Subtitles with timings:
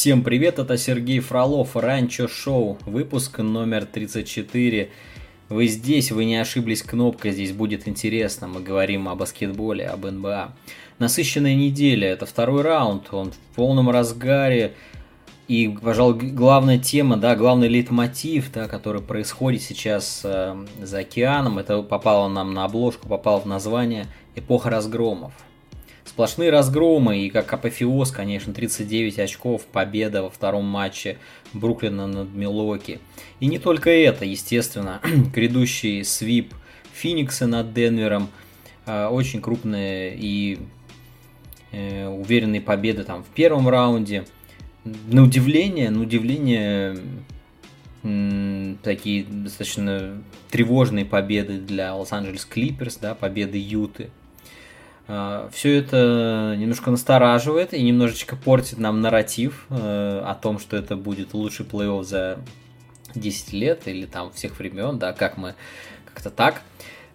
[0.00, 4.88] Всем привет, это Сергей Фролов, Ранчо Шоу, выпуск номер 34.
[5.50, 8.48] Вы здесь, вы не ошиблись кнопкой, здесь будет интересно.
[8.48, 10.54] Мы говорим о баскетболе, об НБА.
[10.98, 14.72] Насыщенная неделя, это второй раунд, он в полном разгаре.
[15.48, 21.82] И, пожалуй, главная тема, да, главный лейтмотив, да, который происходит сейчас э, за океаном, это
[21.82, 25.34] попало нам на обложку, попало в название «Эпоха разгромов».
[26.04, 31.18] Сплошные разгромы и как апофеоз, конечно, 39 очков, победа во втором матче
[31.52, 33.00] Бруклина над Милоки.
[33.38, 35.00] И не только это, естественно,
[35.34, 36.54] грядущий свип
[36.92, 38.28] Феникса над Денвером,
[38.86, 40.58] э, очень крупные и
[41.72, 44.24] э, уверенные победы там в первом раунде–
[44.84, 46.98] на удивление, на удивление
[48.82, 54.10] такие достаточно тревожные победы для Лос-Анджелес Клиперс, да, победы Юты.
[55.12, 60.96] А, Все это немножко настораживает и немножечко портит нам нарратив э, о том, что это
[60.96, 62.38] будет лучший плей-офф за
[63.14, 65.56] 10 лет или там всех времен, да, как мы
[66.06, 66.62] как-то так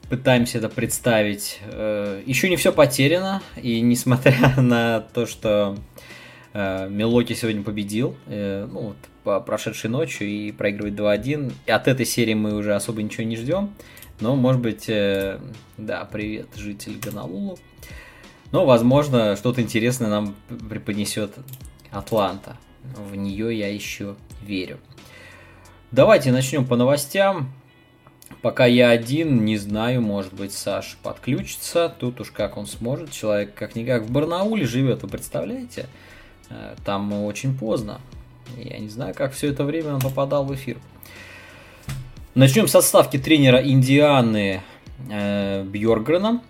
[0.10, 1.60] пытаемся это представить.
[1.72, 5.78] Э, Еще не все потеряно, и несмотря на то, что
[6.58, 11.52] Э, Милоки сегодня победил, э, ну, вот, по прошедшей ночью и проигрывает 2-1.
[11.66, 13.74] И от этой серии мы уже особо ничего не ждем.
[14.22, 15.38] Но, может быть, э,
[15.78, 17.60] да, привет, житель Ганалулу.
[18.56, 20.34] Но, возможно, что-то интересное нам
[20.70, 21.34] преподнесет
[21.92, 22.56] Атланта.
[22.96, 24.78] В нее я еще верю.
[25.92, 27.52] Давайте начнем по новостям.
[28.42, 31.94] Пока я один, не знаю, может быть, Саш подключится.
[32.00, 33.12] Тут уж как он сможет.
[33.12, 35.88] Человек как-никак в Барнауле живет, вы представляете?
[36.50, 38.00] Э, там очень поздно.
[38.56, 40.78] Я не знаю, как все это время он попадал в эфир.
[42.36, 44.62] Начнем с отставки тренера Индианы
[45.12, 46.42] э, Бьоргрена.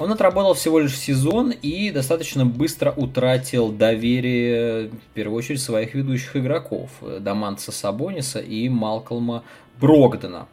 [0.00, 6.36] Он отработал всего лишь сезон и достаточно быстро утратил доверие, в первую очередь, своих ведущих
[6.36, 6.90] игроков.
[7.02, 9.44] Э, Даманса Сабониса и Малкольма
[9.78, 10.48] Брогдена.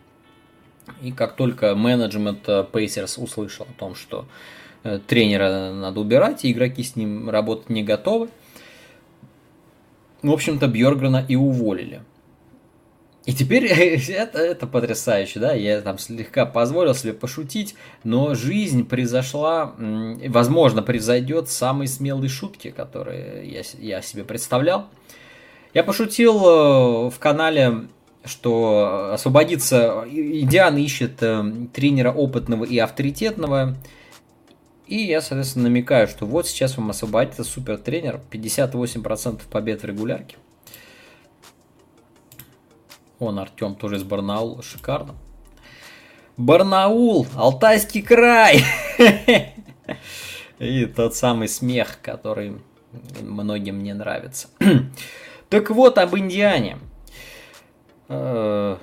[1.02, 4.26] И как только менеджмент Пейсерс услышал о том, что
[4.84, 8.28] э, тренера надо убирать, и игроки с ним работать не готовы,
[10.24, 12.02] в общем-то, Бьоргрена и уволили.
[13.28, 13.66] И теперь
[14.10, 21.50] это, это потрясающе, да, я там слегка позволил себе пошутить, но жизнь произошла, возможно, произойдет
[21.50, 24.88] самые смелые шутки, которые я, я себе представлял.
[25.74, 27.88] Я пошутил э, в канале,
[28.24, 31.44] что освободиться, Индиан ищет э,
[31.74, 33.76] тренера опытного и авторитетного,
[34.88, 40.38] и я, соответственно, намекаю, что вот сейчас вам освободится супер тренер, 58% побед в регулярке.
[43.20, 45.16] Он, Артем, тоже из Барнаула, шикарно.
[46.38, 48.64] Барнаул, Алтайский край!
[50.60, 52.62] И тот самый смех, который
[53.22, 54.48] многим не нравится.
[55.50, 56.78] Так вот, об Индиане.
[58.10, 58.76] Э,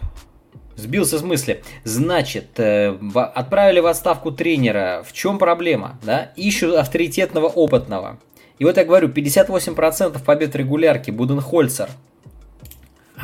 [0.77, 1.63] Сбился с мысли.
[1.85, 5.05] Значит, э, отправили в отставку тренера.
[5.07, 5.99] В чем проблема?
[6.03, 6.33] Да?
[6.37, 8.19] Ищут авторитетного, опытного.
[8.59, 11.13] И вот я говорю, 58% побед в регулярке.
[11.13, 11.91] Буденхольцер.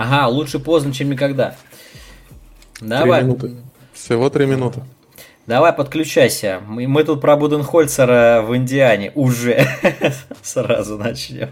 [0.01, 1.57] Ага, лучше поздно, чем никогда.
[2.81, 3.23] Давай.
[3.23, 3.57] минуты.
[3.93, 4.81] Всего три минуты.
[5.47, 6.63] Давай, подключайся.
[6.67, 9.67] Мы, мы тут про Буденхольцера в Индиане уже
[10.43, 11.51] сразу начнем.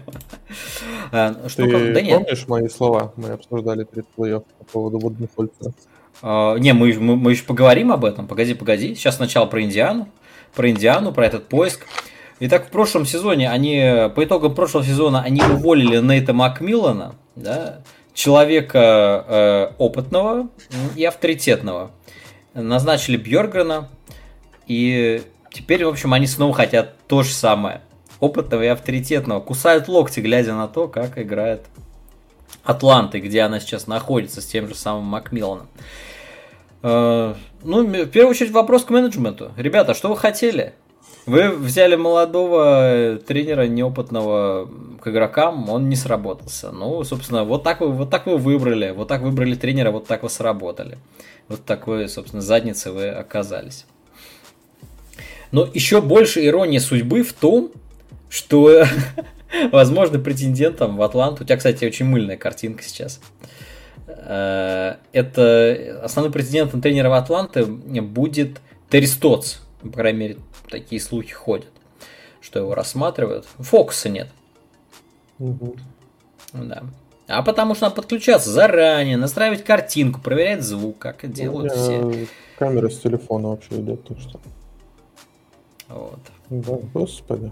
[1.11, 2.17] А, что, Ты да нет.
[2.17, 3.13] помнишь мои слова?
[3.17, 5.71] Мы обсуждали перед плей по поводу Буденхольцера.
[6.23, 8.25] Uh, не, мы, мы, мы еще поговорим об этом.
[8.27, 8.95] Погоди, погоди.
[8.95, 10.09] Сейчас сначала про Индиану.
[10.55, 11.85] Про Индиану, про этот поиск.
[12.39, 17.83] Итак, в прошлом сезоне они, по итогам прошлого сезона, они уволили Нейта Макмиллана, да,
[18.19, 20.49] человека э, опытного
[20.97, 21.91] и авторитетного
[22.53, 23.87] назначили Бьоргрена,
[24.67, 25.21] и
[25.53, 27.81] теперь, в общем, они снова хотят то же самое.
[28.19, 29.39] Опытного и авторитетного.
[29.39, 31.67] Кусают локти, глядя на то, как играет
[32.65, 35.69] Атланты, где она сейчас находится с тем же самым Макмилланом.
[36.83, 39.53] Э, ну, в первую очередь вопрос к менеджменту.
[39.55, 40.73] Ребята, что вы хотели?
[41.29, 44.69] Вы взяли молодого тренера, неопытного
[45.01, 46.71] к игрокам, он не сработался.
[46.71, 50.23] Ну, собственно, вот так вы, вот так вы выбрали, вот так выбрали тренера, вот так
[50.23, 50.97] вы сработали
[51.49, 53.85] вот такой, собственно, заднице вы оказались.
[55.51, 57.71] Но еще больше ирония судьбы в том,
[58.29, 58.85] что,
[59.71, 61.43] возможно, претендентом в Атланту...
[61.43, 63.19] У тебя, кстати, очень мыльная картинка сейчас.
[64.07, 69.57] Э, это основным претендентом тренера в Атланты будет Терри Стоц.
[69.81, 70.37] По крайней мере,
[70.69, 71.67] такие слухи ходят,
[72.41, 73.45] что его рассматривают.
[73.57, 74.29] Фокуса нет.
[75.39, 75.75] Угу.
[76.53, 76.83] Да.
[77.27, 82.27] А потому что надо подключаться заранее, настраивать картинку, проверять звук, как это делают все.
[82.57, 84.39] Камера с телефона вообще идет, так что.
[85.87, 86.19] Вот.
[86.49, 87.51] Да, господи.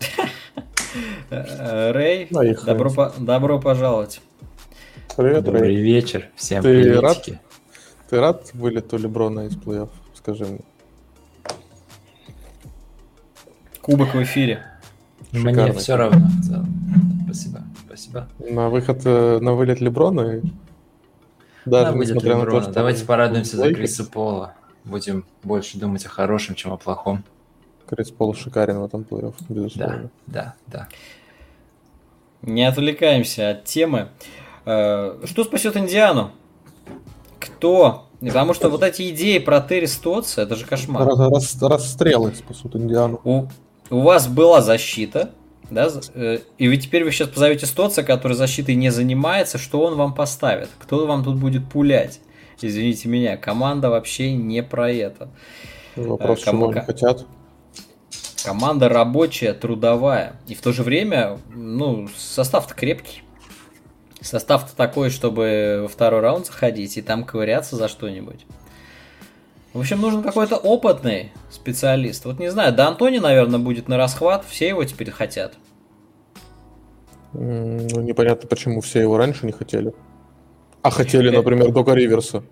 [1.30, 4.20] Рэй, добро, по, добро пожаловать.
[5.16, 5.76] Привет, Добрый Рэй.
[5.76, 7.28] вечер, всем ты рад,
[8.08, 9.90] ты рад вылету Леброна из плей-офф?
[10.14, 10.60] Скажи мне.
[13.82, 14.64] Кубок в эфире.
[15.32, 15.64] Шикарный.
[15.64, 16.28] Мне все равно.
[17.24, 18.28] Спасибо, спасибо.
[18.38, 20.42] На выход, э, на вылет Леброна и
[21.64, 22.72] даже несмотря на то, что...
[22.72, 24.54] Давайте порадуемся за Криса Пола.
[24.84, 27.24] Будем больше думать о хорошем, чем о плохом.
[27.86, 30.10] Крис Пол шикарен в этом плей-офф, безусловно.
[30.26, 30.88] Да, да, да.
[32.42, 34.08] Не отвлекаемся от темы.
[34.64, 36.32] Э, что спасет Индиану?
[37.38, 38.08] Кто?
[38.20, 41.06] Потому что вот эти идеи про Терри Стотса, это же кошмар.
[41.06, 43.20] Рас, расстрелы спасут Индиану.
[43.24, 43.46] У,
[43.92, 45.30] у вас была защита,
[45.70, 49.96] да, э, и вы теперь вы сейчас позовете Стотса, который защитой не занимается, что он
[49.96, 50.70] вам поставит?
[50.78, 52.20] Кто вам тут будет пулять?
[52.60, 55.28] Извините меня, команда вообще не про это.
[55.96, 56.58] Вопрос, э, Ком...
[56.58, 57.26] чего они хотят.
[58.44, 60.36] Команда рабочая, трудовая.
[60.48, 63.22] И в то же время, ну, состав-то крепкий.
[64.20, 68.46] Состав-то такой, чтобы во второй раунд заходить и там ковыряться за что-нибудь.
[69.72, 72.24] В общем, нужен какой-то опытный специалист.
[72.26, 74.44] Вот не знаю, да Антони, наверное, будет на расхват.
[74.44, 75.54] Все его теперь хотят.
[77.32, 79.94] Ну, непонятно, почему все его раньше не хотели.
[80.82, 82.42] А хотели, например, Дока Риверса.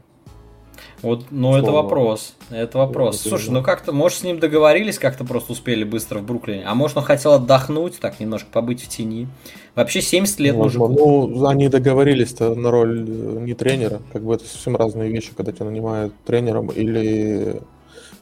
[1.03, 2.35] Вот, ну это вопрос.
[2.51, 3.25] Это вопрос.
[3.25, 6.65] Я Слушай, ну как-то, может, с ним договорились, как-то просто успели быстро в Бруклине.
[6.67, 9.27] А может, он хотел отдохнуть, так немножко побыть в тени.
[9.75, 10.89] Вообще 70 лет Возможно.
[10.89, 11.27] мужику.
[11.29, 14.01] Ну, они договорились-то на роль э, не тренера.
[14.13, 17.63] Как бы это совсем разные вещи, когда тебя нанимают тренером или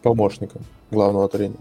[0.02, 1.58] помощником главного тренера.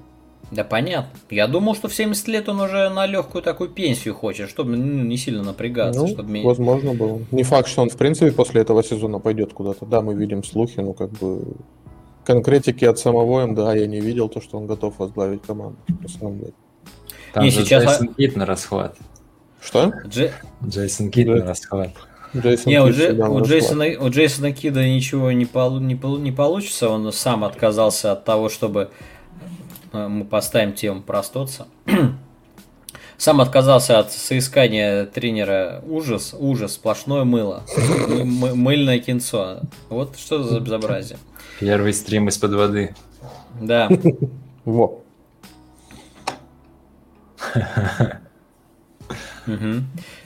[0.52, 1.20] Да понятно.
[1.30, 5.04] Я думал, что в 70 лет он уже на легкую такую пенсию хочет, чтобы ну,
[5.04, 6.02] не сильно напрягаться.
[6.02, 7.22] Ну, чтобы возможно было.
[7.32, 9.86] Не факт, что он в принципе после этого сезона пойдет куда-то.
[9.86, 11.42] Да, мы видим слухи, но как бы
[12.26, 15.78] конкретики от самого МДА я не видел, то, что он готов возглавить команду.
[16.02, 16.54] На самом деле.
[17.34, 17.84] Там не, же сейчас...
[17.84, 18.96] Джейсон Кит на расхват.
[19.62, 19.92] Что?
[20.06, 20.30] Дж...
[20.66, 21.92] Джейсон Кит на расхват.
[22.36, 23.14] Джейсон не, у, Дж...
[23.20, 25.80] у, Джейсона, у Джейсона Кида ничего не, пол...
[25.80, 26.18] не, пол...
[26.18, 28.90] не получится, он сам отказался от того, чтобы
[29.92, 31.68] мы поставим тему простоться.
[33.18, 35.82] Сам отказался от соискания тренера.
[35.88, 37.64] Ужас, ужас, сплошное мыло.
[38.24, 39.62] Мыльное кинцо.
[39.90, 41.18] Вот что за безобразие.
[41.60, 42.96] Первый стрим из-под воды.
[43.60, 43.90] Да.
[44.66, 45.02] Во.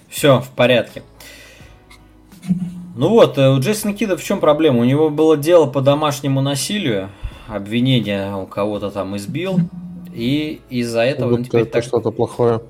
[0.09, 1.03] Все, в порядке.
[2.95, 4.79] Ну вот, э, у Джейсона Кида в чем проблема?
[4.79, 7.09] У него было дело по домашнему насилию
[7.55, 9.59] обвинение у кого-то там избил,
[10.13, 11.83] и из-за этого вот он теперь это так...
[11.83, 12.61] что-то плохое.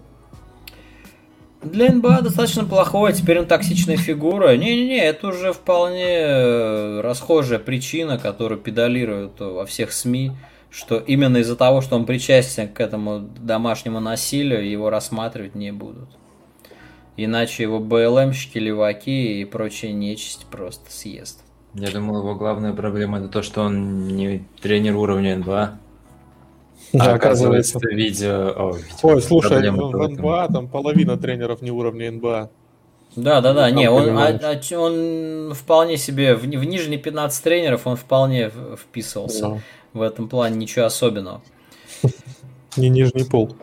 [1.62, 4.58] Для НБА достаточно плохое, теперь он токсичная фигура.
[4.58, 10.32] Не-не-не, это уже вполне э, расхожая причина, которую педалируют во всех СМИ,
[10.72, 16.10] что именно из-за того, что он причастен к этому домашнему насилию, его рассматривать не будут.
[17.16, 21.44] Иначе его БЛМщики, леваки и прочая нечисть просто съест.
[21.74, 25.78] Я думал, его главная проблема это то, что он не тренер уровня НБА.
[27.00, 28.54] А оказывается, видео...
[28.56, 32.50] О, видео Ой, слушай, в НБА там половина тренеров не уровня НБА.
[33.16, 37.86] Да, да, да, не, он, а, а, он вполне себе, в, в нижние 15 тренеров
[37.86, 39.42] он вполне вписывался.
[39.42, 39.62] Да.
[39.94, 41.42] В этом плане ничего особенного.
[42.78, 43.54] Не нижний пол.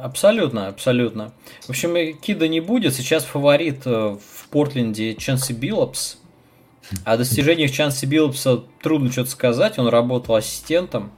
[0.00, 1.32] Абсолютно, абсолютно.
[1.62, 2.94] В общем, Кида не будет.
[2.94, 6.18] Сейчас фаворит э, в Портленде Ченси Биллопс.
[7.04, 9.78] О достижениях Чанси Биллопса трудно что-то сказать.
[9.78, 11.12] Он работал ассистентом.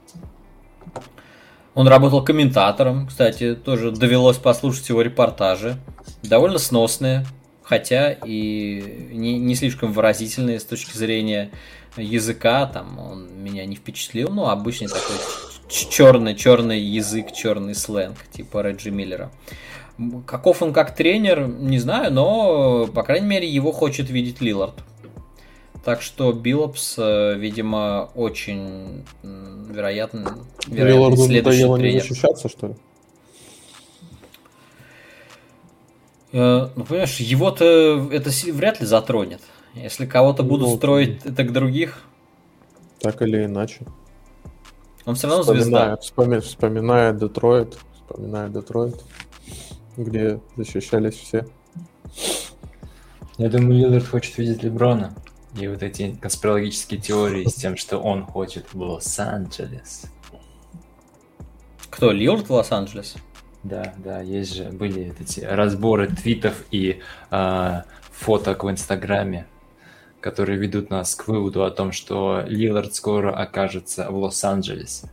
[1.74, 5.76] Он работал комментатором, кстати, тоже довелось послушать его репортажи.
[6.22, 7.26] Довольно сносные,
[7.64, 11.50] хотя и не, не слишком выразительные с точки зрения
[11.96, 12.66] языка.
[12.66, 15.16] Там он меня не впечатлил, но обычный такой
[15.68, 19.32] черный, черный язык, черный сленг, типа Реджи Миллера.
[20.26, 24.74] Каков он как тренер, не знаю, но, по крайней мере, его хочет видеть Лилард.
[25.84, 31.80] Так что Биллопс, э, видимо, очень вероятно, вероятно следующий тренер.
[31.80, 32.74] не защищаться, что ли?
[36.32, 39.40] Э, ну, понимаешь, его-то это вряд ли затронет.
[39.74, 42.02] Если кого-то будут ну, строить это к других.
[43.00, 43.84] Так или иначе.
[45.04, 45.96] Он все равно звезда.
[45.98, 49.04] Вспоминает, вспоминает Детройт, вспоминает Детройт,
[49.98, 51.46] где защищались все.
[53.36, 55.14] Я думаю, Лилард хочет видеть Леброна.
[55.56, 60.06] И вот эти конспирологические теории с тем, что он хочет в Лос-Анджелес.
[61.90, 63.14] Кто, Лилд в Лос-Анджелес?
[63.62, 69.46] Да, да, есть же, были эти разборы твитов и э, фоток в Инстаграме,
[70.20, 75.08] которые ведут нас к выводу о том, что Лилард скоро окажется в Лос-Анджелесе.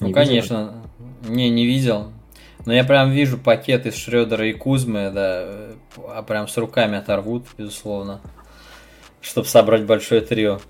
[0.00, 0.20] Ну, видел?
[0.20, 0.82] конечно.
[1.28, 2.12] Не, не видел.
[2.66, 5.72] Но я прям вижу пакет из Шредера и Кузмы, да,
[6.08, 8.20] а прям с руками оторвут, безусловно,
[9.20, 10.60] чтобы собрать большое трио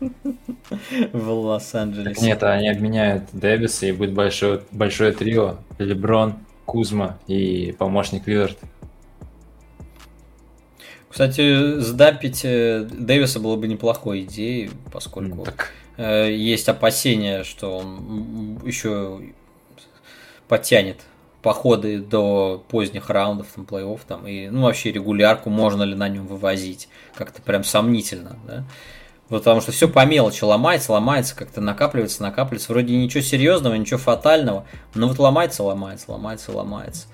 [1.12, 2.24] в Лос-Анджелесе.
[2.24, 5.58] Нет, они обменяют Дэвиса и будет большое, большое трио.
[5.78, 8.58] Леброн, Кузма и помощник Лилард.
[11.08, 15.72] Кстати, сдампить э, Дэвиса было бы неплохой идеей, поскольку так.
[15.96, 19.20] Э, есть опасения, что он еще
[20.46, 20.98] подтянет
[21.42, 26.26] походы до поздних раундов, там, плей-офф, там, и, ну, вообще регулярку можно ли на нем
[26.26, 28.64] вывозить, как-то прям сомнительно, да,
[29.28, 34.66] потому что все по мелочи ломается, ломается, как-то накапливается, накапливается, вроде ничего серьезного, ничего фатального,
[34.94, 37.06] но вот ломается, ломается, ломается, ломается.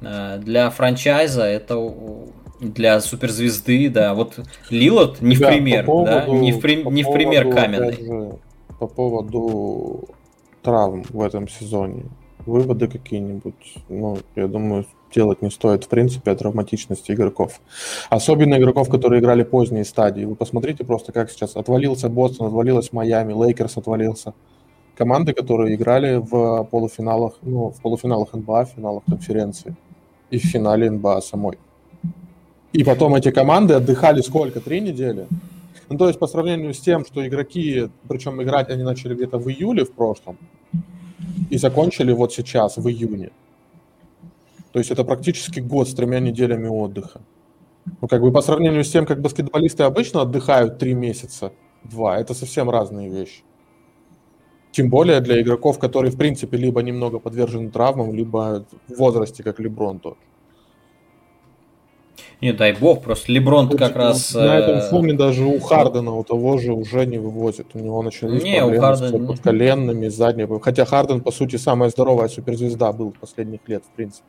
[0.00, 1.76] Э, для франчайза это
[2.60, 4.14] для суперзвезды, да.
[4.14, 4.38] Вот
[4.70, 7.92] Лилот не в пример, по поводу, да, не в, при, не в пример поводу, каменный.
[8.04, 8.38] Же,
[8.78, 10.08] по поводу
[10.62, 12.04] травм в этом сезоне,
[12.48, 17.60] выводы какие-нибудь, ну, я думаю, делать не стоит, в принципе, о травматичности игроков.
[18.10, 20.24] Особенно игроков, которые играли поздние стадии.
[20.24, 24.34] Вы посмотрите просто, как сейчас отвалился Бостон, отвалилась Майами, Лейкерс отвалился.
[24.96, 29.76] Команды, которые играли в полуфиналах, ну, в полуфиналах НБА, в финалах конференции
[30.30, 31.56] и в финале НБА самой.
[32.72, 34.60] И потом эти команды отдыхали сколько?
[34.60, 35.26] Три недели?
[35.88, 39.48] Ну, то есть по сравнению с тем, что игроки, причем играть они начали где-то в
[39.48, 40.36] июле в прошлом,
[41.50, 43.30] и закончили вот сейчас, в июне.
[44.72, 47.20] То есть это практически год с тремя неделями отдыха.
[48.00, 51.52] Ну, как бы по сравнению с тем, как баскетболисты обычно отдыхают три месяца,
[51.84, 53.42] два, это совсем разные вещи.
[54.70, 59.58] Тем более для игроков, которые, в принципе, либо немного подвержены травмам, либо в возрасте, как
[59.58, 60.18] Леброн тот.
[62.40, 64.34] Не, дай бог, просто Леброн как раз...
[64.34, 67.66] На этом э, фоне даже у Хардена у того же уже не вывозят.
[67.74, 69.08] У него начались не, проблемы у Харден...
[69.08, 70.60] с подколенными, задними.
[70.60, 74.24] Хотя Харден, по сути, самая здоровая суперзвезда был последних лет, в принципе.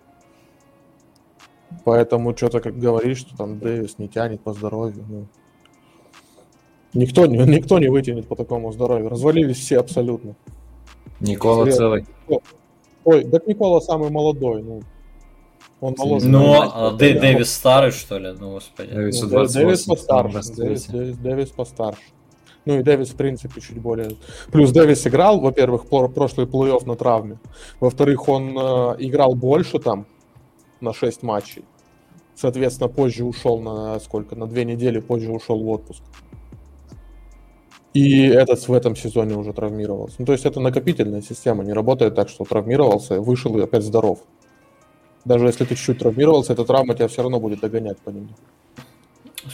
[1.86, 5.05] Поэтому что-то как говоришь, что там Дэвис не тянет по здоровью.
[5.08, 5.25] Ну.
[6.93, 9.10] Никто, не, никто не вытянет по такому здоровью.
[9.10, 10.36] Развалились все абсолютно.
[11.19, 11.77] Никола Серьезно.
[11.77, 12.05] целый.
[13.03, 14.63] Ой, так Никола самый молодой.
[14.63, 14.81] Ну,
[15.81, 16.27] он моложе.
[16.27, 18.33] Но а, Дэ, Дэвис старый, что ли?
[18.38, 18.89] Ну, господи.
[18.89, 20.53] Дэвис, ну, Дэвис постарше.
[20.55, 22.01] Дэвис, Дэвис, Дэвис постарше.
[22.65, 24.12] Ну и Дэвис, в принципе, чуть более...
[24.51, 27.39] Плюс Дэвис играл, во-первых, прошлый плей-офф на травме.
[27.79, 30.05] Во-вторых, он э, играл больше там,
[30.81, 31.63] на 6 матчей.
[32.36, 34.36] Соответственно, позже ушел на сколько?
[34.36, 36.01] На две недели позже ушел в отпуск.
[37.93, 40.17] И этот в этом сезоне уже травмировался.
[40.19, 44.19] Ну, то есть это накопительная система, не работает так, что травмировался, вышел и опять здоров.
[45.29, 48.29] Даже если ты чуть-чуть травмировался, эта травма тебя все равно будет догонять по нему.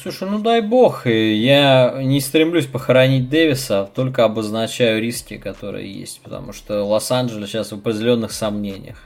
[0.01, 6.53] Слушай, ну дай бог, я не стремлюсь похоронить Дэвиса, только обозначаю риски, которые есть, потому
[6.53, 9.03] что Лос-Анджелес сейчас в определенных сомнениях.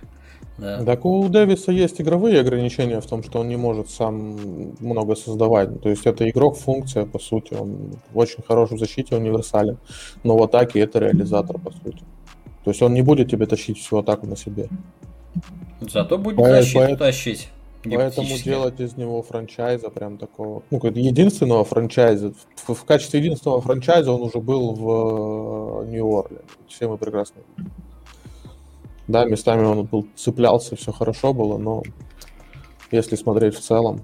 [0.60, 0.84] Да.
[0.86, 4.38] Так у Дэвиса есть игровые ограничения в том, что он не может сам
[4.80, 5.82] много создавать.
[5.82, 7.56] То есть это игрок функция, по сути.
[7.56, 9.80] Он очень хорош в защите, универсален.
[10.24, 12.04] Но в атаке это реализатор, по сути.
[12.64, 14.68] То есть он не будет тебе тащить всю атаку на себе.
[15.82, 17.50] Зато будет По- защиту поэтому, тащить.
[17.84, 22.34] Поэтому делать из него франчайза прям такого, ну, как единственного франчайза.
[22.56, 26.42] В, в качестве единственного франчайза он уже был в э, Нью-Орле.
[26.68, 27.42] Все мы прекрасно
[29.08, 31.84] Да, местами он был, цеплялся, все хорошо было, но
[32.92, 34.02] если смотреть в целом.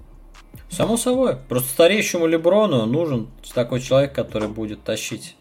[0.70, 1.36] Само собой.
[1.48, 5.36] Просто стареющему Леброну нужен такой человек, который будет тащить.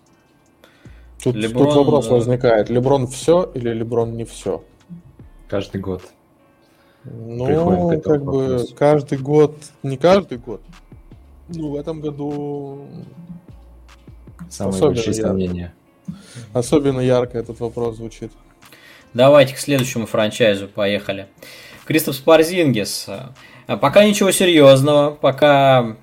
[1.24, 2.70] Тут, Леброн, тут вопрос возникает.
[2.70, 4.62] Леброн все или Леброн не все?
[5.47, 6.03] Каждый год.
[7.03, 10.61] Ну, как бы каждый год, не каждый год.
[11.49, 12.87] Ну, в этом году
[14.49, 15.27] Самые особенно большие ярко.
[15.29, 15.73] сомнения.
[16.53, 18.31] Особенно ярко этот вопрос звучит.
[19.13, 21.27] Давайте к следующему франчайзу поехали.
[21.85, 23.07] Кристоф Спарзингис.
[23.67, 25.97] Пока ничего серьезного, пока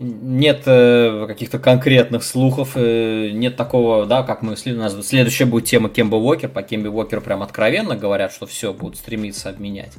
[0.00, 6.16] нет э, каких-то конкретных слухов, э, нет такого, да, как мы следующая будет тема Кемба
[6.16, 9.92] Уокер, по Кембе Уокеру прям откровенно говорят, что все будут стремиться обменять.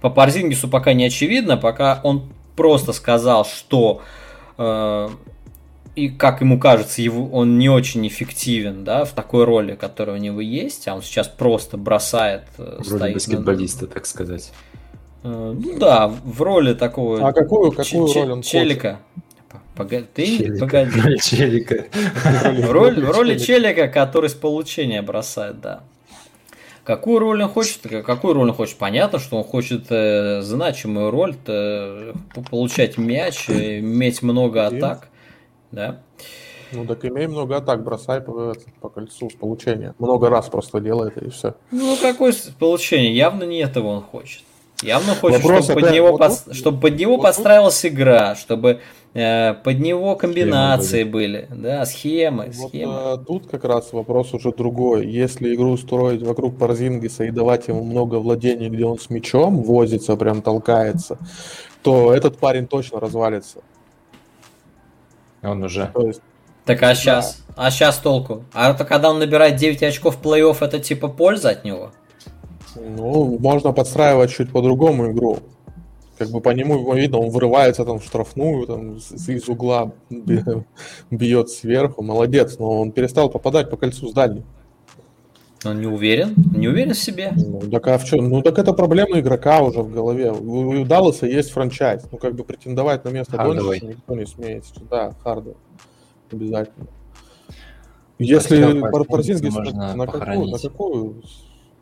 [0.00, 4.00] По Парзингису пока не очевидно, пока он просто сказал, что
[4.56, 5.08] э,
[5.94, 10.18] и как ему кажется, его, он не очень эффективен, да, в такой роли, которая у
[10.18, 12.44] него есть, а он сейчас просто бросает.
[12.56, 13.90] Э, Вроде баскетболиста, на...
[13.90, 14.50] так сказать.
[15.22, 17.28] Э, ну да, в роли такого.
[17.28, 19.00] А какую, какую роль он Челика.
[19.14, 19.31] Хочет?
[19.74, 21.18] Погоди, ты погоди.
[21.18, 21.86] Челика.
[22.24, 25.80] В роли, в роли челика, который с получения бросает, да.
[26.84, 27.80] Какую роль он хочет?
[28.04, 28.76] Какую роль он хочет?
[28.76, 32.16] Понятно, что он хочет э, значимую роль, -то,
[32.50, 35.08] получать мяч, иметь много атак,
[35.70, 36.00] да.
[36.72, 39.94] Ну так имей много атак, бросай по, по кольцу с получения.
[39.98, 41.54] Много раз просто делай это и все.
[41.70, 43.14] Ну какое получение?
[43.14, 44.42] Явно не этого он хочет.
[44.82, 48.80] Явно хочет, Вопрос чтобы, под него, вот, под, чтобы под него вот, подстраивалась игра, чтобы
[49.14, 51.46] э, под него комбинации были.
[51.48, 52.52] были, да, схемы.
[52.54, 52.92] Вот, схемы.
[52.94, 55.06] А, тут как раз вопрос уже другой.
[55.06, 60.16] Если игру строить вокруг Парзингиса и давать ему много владений, где он с мячом возится,
[60.16, 61.18] прям толкается,
[61.82, 63.60] то этот парень точно развалится.
[65.42, 65.90] Он уже.
[65.92, 66.22] То есть,
[66.64, 67.42] так а сейчас?
[67.48, 67.66] Да.
[67.66, 68.44] А сейчас толку?
[68.52, 71.90] А это когда он набирает 9 очков в плей-офф, это типа польза от него?
[72.76, 75.38] Ну, можно подстраивать чуть по-другому игру.
[76.18, 79.92] Как бы по нему видно, он вырывается там в штрафную, там из угла
[81.10, 84.44] бьет сверху, молодец, но он перестал попадать по кольцу с дальним.
[85.64, 86.34] Он не уверен?
[86.56, 87.32] Не уверен в себе?
[87.36, 88.28] Ну, так а в чем?
[88.28, 90.32] Ну, так это проблема игрока уже в голове.
[90.32, 92.04] У, у Далласа есть франчайз.
[92.10, 94.64] Ну, как бы претендовать на место Дончича никто не смеет.
[94.90, 95.56] Да, Хардовый.
[96.32, 96.86] Обязательно.
[98.18, 101.22] Если Парзингис на, на, какую, на какую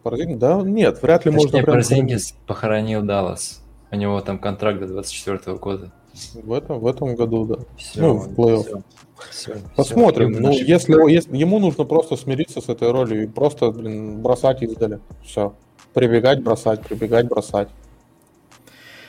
[0.03, 0.39] Парзингис?
[0.39, 2.19] Да, нет, вряд ли Точнее, можно прям...
[2.47, 3.63] Похоронил Даллас.
[3.91, 5.93] У него там контракт до 24 года.
[6.35, 7.57] В этом, в этом году, да.
[7.77, 8.83] Все, ну, в плей-офф.
[9.31, 10.33] Все, Посмотрим.
[10.33, 14.63] Все, ну, если, если ему нужно просто смириться с этой ролью и просто, блин, бросать
[14.63, 15.01] издали.
[15.25, 15.55] Все.
[15.93, 17.69] Прибегать, бросать, прибегать, бросать.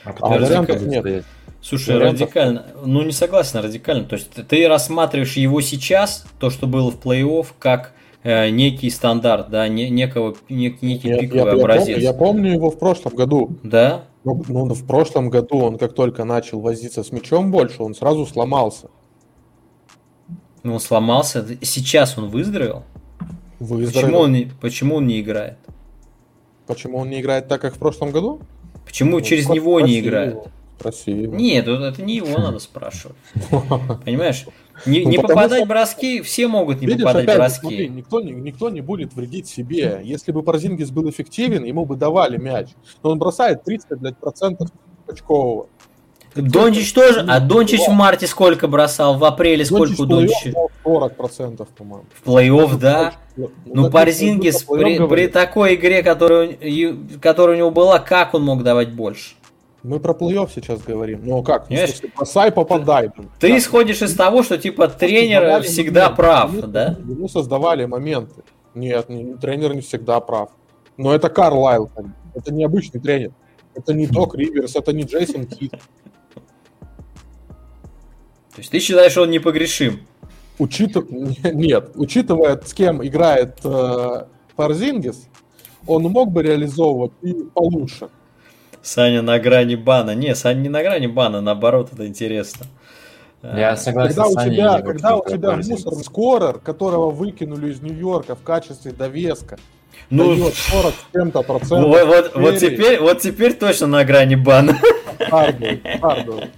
[0.04, 1.00] А, а вариантов нет.
[1.00, 1.24] Стоять.
[1.60, 2.20] Слушай, вариантов...
[2.20, 2.66] радикально.
[2.84, 4.04] Ну, не согласен, радикально.
[4.04, 7.92] То есть ты рассматриваешь его сейчас, то, что было в плей-офф, как
[8.24, 11.98] некий стандарт, да, не, некого, нек, некий я, пиковый я, образец.
[11.98, 13.56] Я помню, я помню его в прошлом году.
[13.62, 14.04] Да?
[14.24, 18.24] Ну, ну, в прошлом году он как только начал возиться с мячом больше, он сразу
[18.26, 18.88] сломался.
[20.62, 21.44] Ну, он сломался.
[21.62, 22.84] Сейчас он выздоровел?
[23.58, 24.02] Выздоровел.
[24.02, 25.58] Почему он не, почему он не играет?
[26.66, 28.40] Почему он не играет так, как в прошлом году?
[28.84, 30.34] Почему ну, через него не играет?
[30.34, 30.46] Его.
[30.78, 33.16] Спроси Нет, это не его надо спрашивать.
[34.04, 34.46] Понимаешь?
[34.86, 35.66] Не, ну, не попадать что...
[35.66, 37.60] броски, все могут не Видишь, попадать опять, броски.
[37.60, 40.00] Смотри, никто, никто не будет вредить себе.
[40.02, 42.70] Если бы Парзингис был эффективен, ему бы давали мяч.
[43.02, 44.68] Но он бросает 30 блядь, процентов
[45.06, 45.66] очкового.
[46.34, 50.52] Дончич тоже, а Дончич в марте сколько бросал, в апреле сколько у Дончича?
[50.82, 52.06] 40 процентов, по-моему.
[52.22, 53.12] В плей-офф, да.
[53.36, 56.56] Ну, ну Парзингис при, при такой игре, которая,
[57.20, 59.34] которая у него была, как он мог давать больше?
[59.82, 61.22] Мы про плей-офф сейчас говорим.
[61.24, 61.68] Ну как?
[61.68, 63.08] Ну, смысле, бросай, попадай.
[63.08, 66.16] Ты, ты исходишь из того, что типа тренер всегда моменты.
[66.16, 66.96] прав, ему, да?
[67.04, 68.42] Ему создавали моменты.
[68.74, 70.50] Нет, не, тренер не всегда прав.
[70.96, 71.90] Но это Карлайл.
[72.34, 73.32] Это не обычный тренер.
[73.74, 75.72] Это не Док Риверс, это не Джейсон Кит.
[78.52, 80.00] То есть ты считаешь, что он непогрешим?
[80.58, 81.06] Учитыв...
[81.10, 85.28] Нет, учитывая, с кем играет э, Фарзингис,
[85.86, 88.10] он мог бы реализовывать и получше.
[88.82, 90.14] Саня на грани бана.
[90.14, 92.66] Не, Саня не на грани бана, наоборот, это интересно.
[93.42, 98.36] Я согласен когда с у тебя, когда у тебя мусорный скорер, которого выкинули из Нью-Йорка
[98.36, 99.58] в качестве довеска,
[100.10, 101.88] ну, дает 40 с чем-то процентов.
[101.88, 104.78] Вот, вот, вот, теперь, вот теперь точно на грани бана.
[105.28, 106.50] Харды, харды.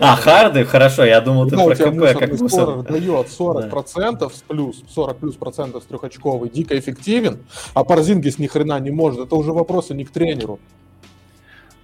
[0.00, 2.82] А, харды, хорошо, я думал, ты про КП как мусор.
[2.82, 7.40] дает 40 процентов с плюс, 40 плюс процентов с трехочковый, дико эффективен,
[7.74, 9.20] а Парзингис ни хрена не может.
[9.20, 10.60] Это уже вопросы не к тренеру.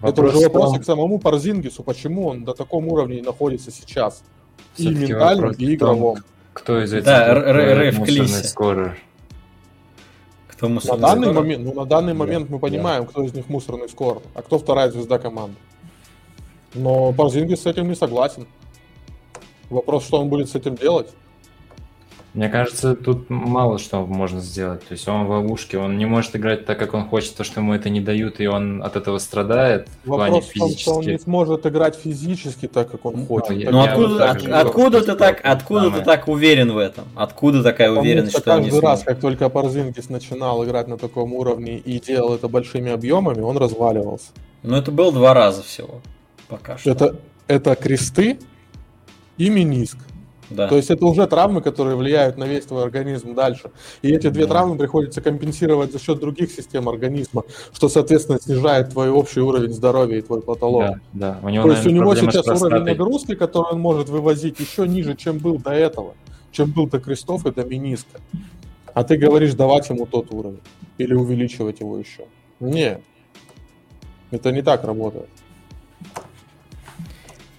[0.00, 0.80] Вопрос Это уже вопрос том...
[0.80, 4.22] к самому Парзингису, почему он до таком уровне находится сейчас.
[4.76, 6.18] И ментально, и игровом.
[6.52, 8.98] Кто из этих да, Рэйв скорер?
[10.48, 13.10] Кто мусорный на данный момент, ну, на данный момент мы понимаем, да.
[13.10, 15.56] кто из них мусорный скор, а кто вторая звезда команды.
[16.72, 18.46] Но Парзингис с этим не согласен.
[19.68, 21.08] Вопрос, что он будет с этим делать.
[22.36, 24.86] Мне кажется, тут мало что можно сделать.
[24.86, 27.60] То есть он в ловушке, он не может играть так, как он хочет, то, что
[27.60, 30.82] ему это не дают, и он от этого страдает в Вопрос плане физически.
[30.82, 33.70] В том, что он не сможет играть физически так, как он ну, хочет.
[33.70, 37.04] Ну, откуда, от, откуда ты так, откуда ты так уверен в этом?
[37.14, 40.88] Откуда такая Потому уверенность, что, что он не каждый раз, как только Парзинкис начинал играть
[40.88, 44.26] на таком уровне и делал это большими объемами, он разваливался.
[44.62, 46.02] Ну, это было два раза всего.
[46.48, 46.90] Пока что.
[46.90, 47.16] Это,
[47.48, 48.38] это кресты
[49.38, 49.96] и миниск.
[50.50, 50.68] Да.
[50.68, 53.70] То есть это уже травмы, которые влияют на весь твой организм дальше.
[54.02, 54.54] И эти две да.
[54.54, 60.18] травмы приходится компенсировать за счет других систем организма, что, соответственно, снижает твой общий уровень здоровья
[60.18, 60.82] и твой потолок.
[60.82, 61.40] Да, да.
[61.42, 65.16] У него, То есть у него сейчас уровень нагрузки, который он может вывозить, еще ниже,
[65.16, 66.14] чем был до этого,
[66.52, 68.20] чем был до крестов и до миниска.
[68.94, 70.60] А ты говоришь давать ему тот уровень
[70.96, 72.24] или увеличивать его еще.
[72.60, 73.02] Нет,
[74.30, 75.28] это не так работает.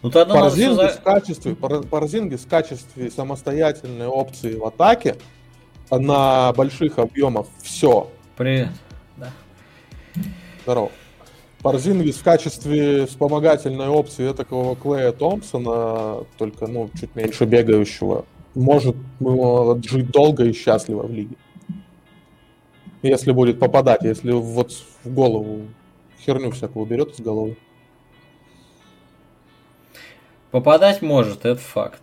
[0.08, 0.88] Ну, тогда Парзингис, за...
[0.88, 5.17] в качестве, Парзингис в качестве самостоятельной опции в атаке
[5.91, 8.10] на больших объемах все.
[8.38, 8.70] Привет.
[9.17, 9.34] Да.
[10.63, 10.91] Здорово.
[11.62, 18.24] Парзингис в качестве вспомогательной опции такого Клея Томпсона, только ну, чуть меньше бегающего,
[18.56, 21.36] может ну, жить долго и счастливо в лиге.
[23.02, 25.63] Если будет попадать, если вот в голову
[26.26, 27.58] херню всякую берет из головы.
[30.58, 32.02] Попадать может, это факт.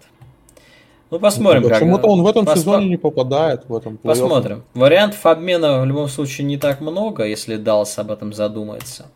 [1.10, 1.62] Ну, посмотрим.
[1.62, 2.60] Ну, Почему-то он в этом Пос...
[2.60, 4.62] сезоне не попадает в этом Посмотрим.
[4.74, 9.06] Вариантов обмена в любом случае не так много, если Даллас об этом задумается.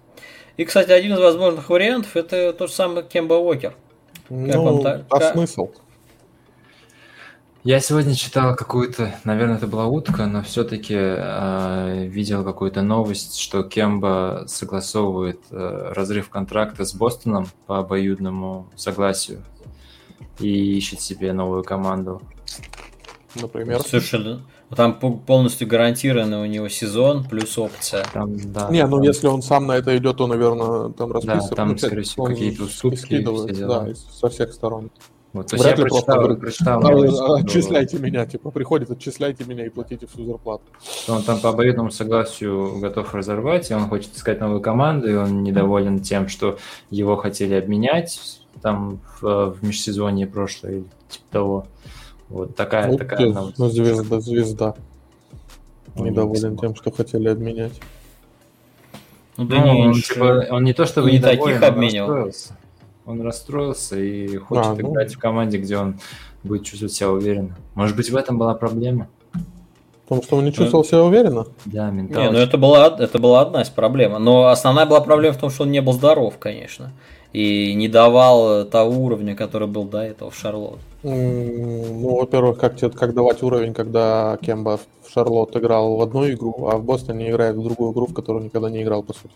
[0.57, 3.77] И, кстати, один из возможных вариантов это тот же самый Кемба Уокер.
[4.29, 5.35] Ну, а как...
[5.35, 5.71] смысл?
[7.69, 13.63] Я сегодня читал какую-то, наверное, это была утка, но все-таки э, видел какую-то новость, что
[13.63, 19.45] Кемба согласовывает э, разрыв контракта с Бостоном по обоюдному согласию
[20.41, 22.23] и ищет себе новую команду.
[23.35, 23.83] Например?
[23.83, 24.41] Слушай,
[24.75, 28.03] там полностью гарантированный у него сезон плюс опция.
[28.15, 29.03] Там, да, не, ну там...
[29.03, 31.51] если он сам на это идет, то, наверное, там расписывается.
[31.51, 33.19] Да, там, ну, скорее всего, какие-то уступки.
[33.19, 34.91] Да, со всех сторон.
[35.35, 39.69] Вот, то Вряд ли прочитал, просто прочитал, прочитал, отчисляйте меня, типа, приходит, отчисляйте меня и
[39.69, 40.65] платите всю зарплату.
[41.07, 45.43] Он там по обоюдному согласию готов разорвать, и он хочет искать новую команду, и он
[45.43, 46.59] недоволен тем, что
[46.91, 51.67] его хотели обменять там в, в межсезонье прошлое или типа того.
[52.31, 53.59] Вот такая, вот такая новость.
[53.59, 54.75] Ну, звезда, звезда.
[55.95, 57.79] Он недоволен тем, что хотели обменять.
[59.37, 62.31] Ну, да ну, не, он, типа, он не то чтобы не таких обменял.
[63.09, 64.93] Он расстроился и хочет а, ну...
[64.93, 65.99] играть в команде, где он
[66.45, 67.57] будет чувствовать себя уверенно.
[67.75, 69.09] Может быть, в этом была проблема?
[70.05, 71.47] В том, что он не чувствовал себя уверенно?
[71.65, 72.31] Да, ментально.
[72.31, 74.23] Не, ну это была, это была одна из проблем.
[74.23, 76.93] Но основная была проблема в том, что он не был здоров, конечно
[77.33, 80.79] и не давал того уровня, который был до этого в Шарлотт?
[81.03, 86.77] Ну, во-первых, как, как давать уровень, когда Кемба в Шарлотт играл в одну игру, а
[86.79, 89.35] в Бостоне играет в другую игру, в которую никогда не играл, по сути.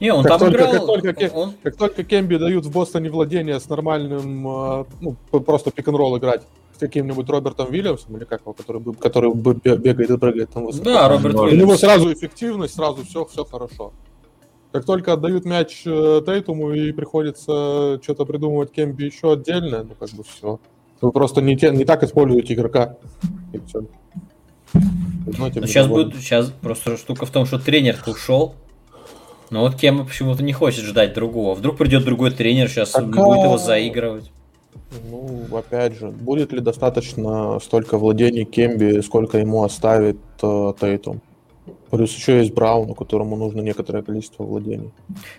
[0.00, 0.72] Не, он как там только, играл...
[0.72, 1.52] Как только, он...
[1.62, 6.42] как только Кемби дают в Бостоне владение с нормальным, а, ну, просто пик-н-ролл играть
[6.74, 10.84] с каким-нибудь Робертом Вильямсом, или как его, который, который бегает и прыгает там высоко.
[10.84, 11.52] Да, Роберт Вильямс.
[11.52, 13.92] У него сразу эффективность, сразу все, все хорошо.
[14.72, 20.10] Как только отдают мяч э, Тейтуму и приходится что-то придумывать Кемби еще отдельно, ну как
[20.10, 20.60] бы все.
[21.00, 22.96] Вы просто не, те, не так используете игрока.
[23.54, 23.86] И все.
[24.74, 28.54] Но сейчас будет, сейчас просто штука в том, что тренер ушел.
[29.50, 31.54] Но вот Кемба почему-то не хочет ждать другого.
[31.54, 34.30] Вдруг придет другой тренер, сейчас так, будет его заигрывать.
[35.10, 41.20] Ну, опять же, будет ли достаточно столько владений Кемби, сколько ему оставит э, Тейтум?
[41.90, 44.90] Плюс еще есть Браун, которому нужно некоторое количество владений.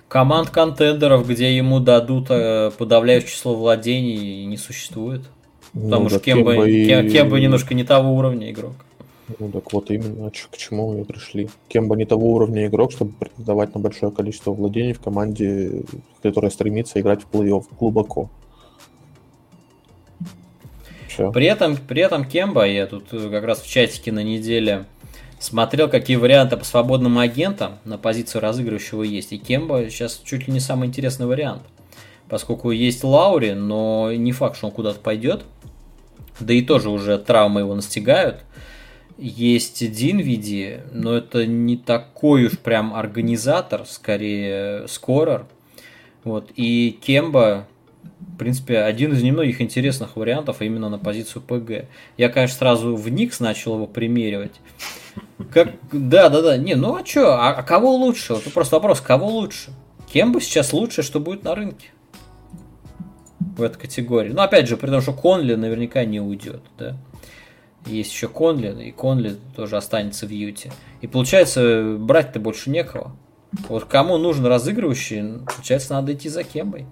[0.07, 5.21] Команд контендеров, где ему дадут э, подавляющее число владений, не существует.
[5.73, 7.09] Ну Потому ну, что Кемба, Кемба, и...
[7.09, 8.73] Кемба немножко не того уровня игрок.
[9.39, 11.49] Ну так вот именно, к чему мы пришли.
[11.67, 15.83] Кемба не того уровня игрок, чтобы претендовать на большое количество владений в команде,
[16.21, 18.29] которая стремится играть в плей-офф глубоко.
[21.09, 21.31] Все.
[21.31, 24.85] При этом, при этом Кемба, я тут э, как раз в чатике на неделе
[25.39, 29.33] смотрел, какие варианты по свободным агентам на позицию разыгрывающего есть.
[29.33, 31.63] И Кемба сейчас чуть ли не самый интересный вариант.
[32.29, 35.43] Поскольку есть Лаури, но не факт, что он куда-то пойдет.
[36.39, 38.43] Да и тоже уже травмы его настигают.
[39.17, 45.47] Есть Динвиди, но это не такой уж прям организатор, скорее скорер.
[46.23, 46.51] Вот.
[46.55, 47.67] И Кемба,
[48.19, 51.87] в принципе, один из немногих интересных вариантов именно на позицию ПГ.
[52.17, 54.53] Я, конечно, сразу в Никс начал его примеривать.
[55.51, 56.57] Как, да, да, да.
[56.57, 58.35] Не, ну а что, а, а кого лучше?
[58.35, 59.71] Вот просто вопрос, кого лучше?
[60.11, 61.87] Кем бы сейчас лучше, что будет на рынке?
[63.39, 64.29] В этой категории.
[64.29, 66.97] Ну, опять же, при том, что Конли наверняка не уйдет, да.
[67.87, 70.71] Есть еще Конли, и Конли тоже останется в Юте.
[71.01, 73.15] И получается, брать-то больше некого.
[73.69, 76.85] Вот кому нужен разыгрывающий, получается, надо идти за Кембой.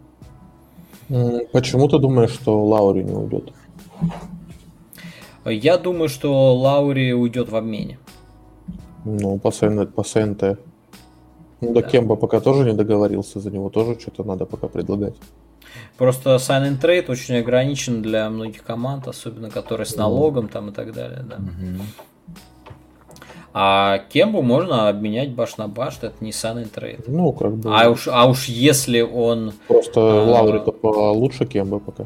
[1.52, 3.52] Почему ты думаешь, что Лаури не уйдет?
[5.46, 8.00] Я думаю, что Лаури уйдет в обмене.
[9.04, 10.58] Ну, по, СН, по СНТ.
[11.62, 15.14] Ну, да, да Кемба пока тоже не договорился, за него тоже что-то надо пока предлагать.
[15.98, 20.72] Просто sign and trade очень ограничен для многих команд, особенно которые с налогом там и
[20.74, 21.38] так далее, да.
[21.38, 21.84] Угу.
[23.58, 27.06] А Кембу можно обменять баш на баш, это не sign and trade.
[27.08, 27.74] Ну, как бы.
[27.74, 29.54] А уж, а уж если он...
[29.70, 30.26] Просто а...
[30.26, 30.74] Лаури-то
[31.14, 32.06] лучше Кемба пока.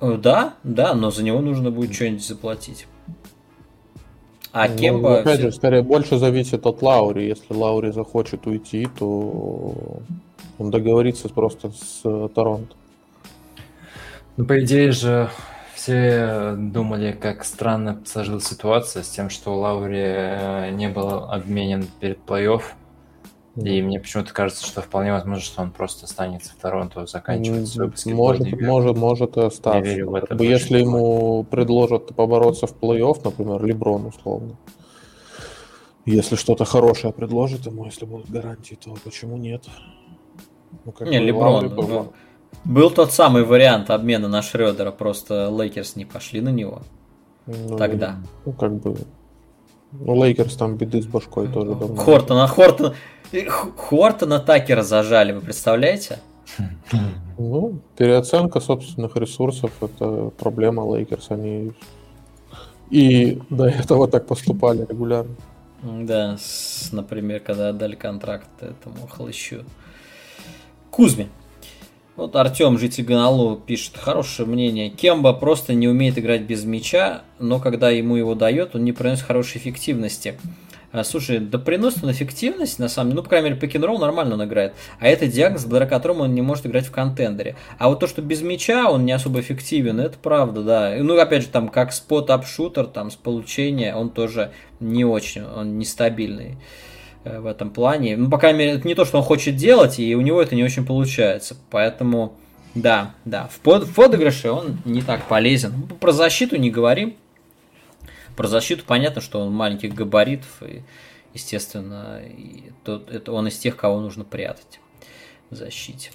[0.00, 2.86] Э, да, да, но за него нужно будет что-нибудь заплатить.
[4.52, 5.18] А ну, Кемба...
[5.20, 7.26] Опять же, скорее больше зависит от Лаури.
[7.26, 9.74] Если Лаури захочет уйти, то
[10.58, 12.74] он договорится просто с э, Торонто.
[14.36, 15.28] Ну, по идее же,
[15.74, 22.18] все думали, как странно сложилась ситуация с тем, что Лаури э, не был обменен перед
[22.26, 22.62] плей-офф.
[23.56, 27.92] И мне почему-то кажется, что вполне возможно, что он просто останется в Торонто заканчивать свой
[28.06, 29.86] Может, может, может и остаться.
[29.86, 34.56] Я верю в это если ему предложат побороться в плей-офф, например, Леброн условно,
[36.06, 39.64] если что-то хорошее предложит ему, если будут гарантии, то почему нет?
[40.84, 41.64] Ну, как не, Леброн.
[41.64, 41.86] Леброн.
[41.88, 42.12] Ну,
[42.64, 46.82] был тот самый вариант обмена на Шредера, просто Лейкерс не пошли на него.
[47.46, 48.16] Ну, Тогда.
[48.44, 48.96] Ну, как бы.
[49.92, 51.96] Ну, Лейкерс там беды с башкой тоже давно.
[51.96, 52.94] Хортона, Хортона,
[53.76, 56.18] Хортона Такера зажали, вы представляете?
[57.38, 61.30] Ну, переоценка собственных ресурсов– это проблема Лейкерс.
[61.30, 61.72] Они
[62.90, 65.34] и до этого так поступали регулярно.
[65.82, 69.64] Да, с, например, когда отдали контракт этому хлыщу.
[70.92, 71.28] Кузьме.
[72.16, 74.90] Вот Артем Житиганалу пишет хорошее мнение.
[74.90, 79.24] Кемба просто не умеет играть без мяча, но когда ему его дает, он не приносит
[79.24, 80.38] хорошей эффективности.
[80.92, 83.98] А, слушай, да приносит он эффективность, на самом деле, ну, по крайней мере, пик ролл
[83.98, 84.74] нормально он играет.
[85.00, 87.56] А это диагноз, благодаря которому он не может играть в контендере.
[87.78, 90.94] А вот то, что без мяча он не особо эффективен, это правда, да.
[90.98, 96.58] Ну, опять же, там, как спот-ап-шутер, там, с получения, он тоже не очень, он нестабильный
[97.24, 98.16] в этом плане.
[98.16, 100.54] Ну, по крайней мере, это не то, что он хочет делать, и у него это
[100.54, 101.56] не очень получается.
[101.70, 102.34] Поэтому,
[102.74, 105.88] да, да, в, под, в подыгрыше он не так полезен.
[106.00, 107.16] Про защиту не говорим.
[108.36, 110.82] Про защиту понятно, что он маленьких габаритов, и,
[111.34, 114.80] естественно, и тот, это он из тех, кого нужно прятать
[115.50, 116.10] в защите.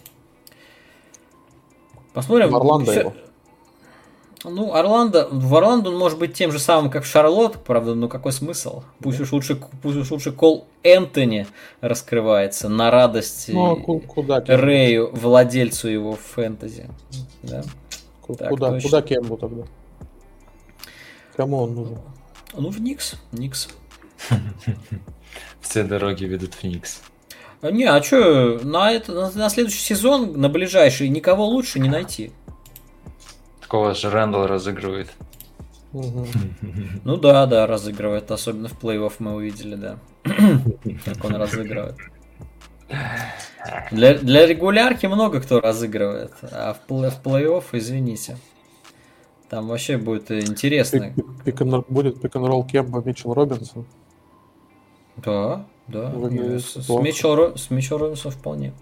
[2.14, 2.56] Посмотрим.
[2.56, 3.00] Орландо все...
[3.02, 3.14] его.
[4.50, 8.08] Ну, Орландо, в Орландо он может быть тем же самым, как в Шарлотт, правда, но
[8.08, 8.84] какой смысл?
[9.00, 11.48] Пусть уж лучше, пусть уж лучше Кол Энтони
[11.82, 16.90] раскрывается на радость ну, а куда Рэю, владельцу его фэнтези.
[17.44, 17.64] Да?
[18.22, 19.64] Куда, так, куда Кембу тогда?
[21.36, 21.98] Кому он нужен?
[22.54, 23.16] Ну, в Никс.
[23.32, 23.70] Никс.
[25.62, 27.02] Все дороги ведут в Никс.
[27.62, 31.90] А, не, а что, на, это, на, на следующий сезон, на ближайший, никого лучше не
[31.90, 32.32] найти.
[33.68, 35.10] Такого же Рэндалл разыгрывает.
[37.04, 38.32] Ну да, да, разыгрывает.
[38.32, 39.98] Особенно в плей-офф мы увидели, да.
[41.04, 41.96] Как он разыгрывает.
[43.92, 48.38] Для, для регулярки много кто разыгрывает, а в, плей- в плей-офф, извините.
[49.50, 51.12] Там вообще будет интересно.
[51.44, 53.86] Пик, пик, будет пик-н-ролл Кемба Митчелл Робинсон?
[55.18, 56.14] Да, да.
[56.58, 58.74] С, с, Митчелл, с Митчелл Робинсом вполне.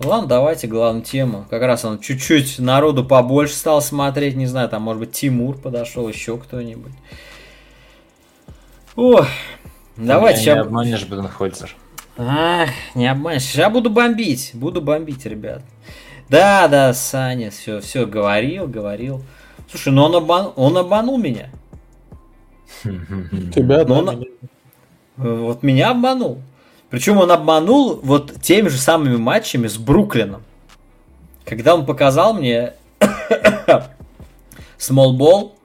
[0.00, 1.46] Ладно, давайте главную тему.
[1.50, 4.36] Как раз он чуть-чуть народу побольше стал смотреть.
[4.36, 6.92] Не знаю, там, может быть, Тимур подошел, еще кто-нибудь.
[8.96, 9.24] О,
[9.96, 10.56] давайте сейчас...
[10.56, 11.74] Не обманешь, Бенхольцер.
[12.16, 13.42] Ах, не обманешь.
[13.42, 14.50] Сейчас буду бомбить.
[14.54, 15.62] Буду бомбить, ребят.
[16.28, 19.22] Да, да, Саня, все, все, говорил, говорил.
[19.68, 20.52] Слушай, ну он, обман...
[20.56, 21.50] он обманул меня.
[22.82, 24.18] Тебя, да, он...
[24.18, 24.26] меня.
[25.16, 26.40] Вот меня обманул.
[26.90, 30.42] Причем он обманул вот теми же самыми матчами с Бруклином.
[31.44, 32.74] Когда он показал мне
[34.78, 35.56] смолбол,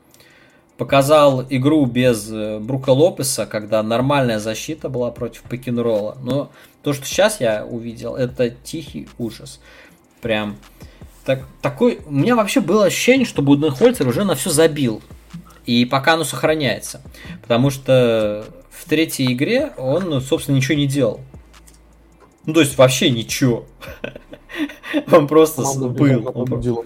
[0.78, 6.18] показал игру без э, Брука Лопеса, когда нормальная защита была против пикинролла.
[6.22, 6.52] Но
[6.84, 9.60] то, что сейчас я увидел, это тихий ужас
[10.22, 10.58] прям
[11.26, 12.00] так, такой...
[12.06, 15.02] У меня вообще было ощущение, что Буденхольцер уже на все забил.
[15.66, 17.02] И пока оно сохраняется.
[17.42, 21.20] Потому что в третьей игре он, ну, собственно, ничего не делал.
[22.46, 23.66] Ну, то есть вообще ничего.
[25.12, 26.86] Он просто был.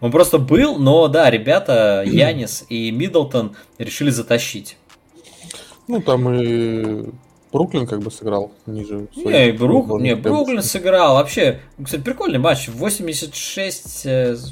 [0.00, 4.76] Он просто был, но да, ребята, Янис и Миддлтон решили затащить.
[5.88, 7.08] Ну, там и
[7.52, 9.08] Бруклин как бы сыграл ниже.
[9.16, 10.00] Не, Брук...
[10.00, 11.14] не Бруклин сыграл.
[11.14, 12.68] Вообще, кстати, прикольный матч.
[12.68, 14.06] 86...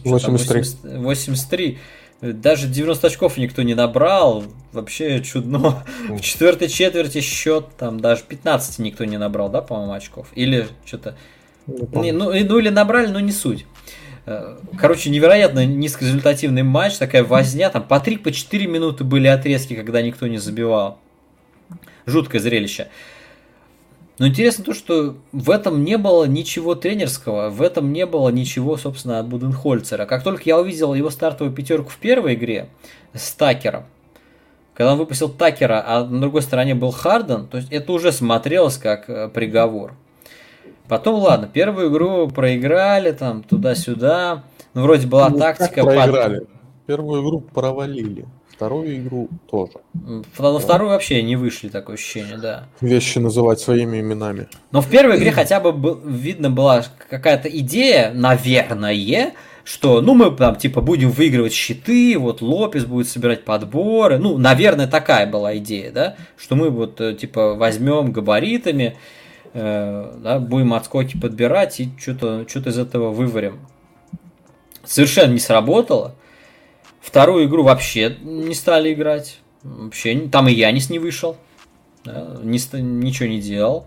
[0.04, 0.62] 83.
[0.98, 1.78] 83.
[2.22, 4.44] Даже 90 очков никто не набрал.
[4.72, 5.84] Вообще чудно.
[6.08, 10.28] В четвертой четверти счет там даже 15 никто не набрал, да, по-моему, очков?
[10.36, 11.16] Или что-то...
[11.66, 13.66] Не, ну, ну или набрали, но не суть.
[14.26, 20.00] Э, короче, невероятно низкорезультативный матч, такая возня, там по 3-4 по минуты были отрезки, когда
[20.00, 20.98] никто не забивал.
[22.06, 22.88] Жуткое зрелище.
[24.22, 28.76] Но интересно то, что в этом не было ничего тренерского, в этом не было ничего,
[28.76, 30.06] собственно, от Буденхольцера.
[30.06, 32.68] Как только я увидел его стартовую пятерку в первой игре
[33.14, 33.82] с Такером,
[34.74, 38.76] когда он выпустил Такера, а на другой стороне был Харден, то есть это уже смотрелось
[38.76, 39.94] как э, приговор.
[40.86, 44.44] Потом, ладно, первую игру проиграли, там, туда-сюда.
[44.74, 45.82] Ну, вроде была ну, тактика.
[45.82, 46.38] проиграли.
[46.38, 46.48] Под...
[46.86, 48.28] Первую игру провалили
[48.62, 49.72] вторую игру тоже.
[50.38, 52.68] На вторую вообще не вышли, такое ощущение, да.
[52.80, 54.46] Вещи называть своими именами.
[54.70, 59.32] Но в первой игре хотя бы был, видно была какая-то идея, наверное,
[59.64, 64.18] что, ну, мы там, типа, будем выигрывать щиты, вот Лопес будет собирать подборы.
[64.18, 68.96] Ну, наверное, такая была идея, да, что мы вот, э, типа, возьмем габаритами,
[69.54, 73.58] э, да, будем отскоки подбирать и что-то что из этого выварим.
[74.84, 76.14] Совершенно не сработало.
[77.02, 79.40] Вторую игру вообще не стали играть.
[79.62, 81.36] Вообще, там и Янис не вышел.
[82.04, 83.86] Да, не, ничего не делал.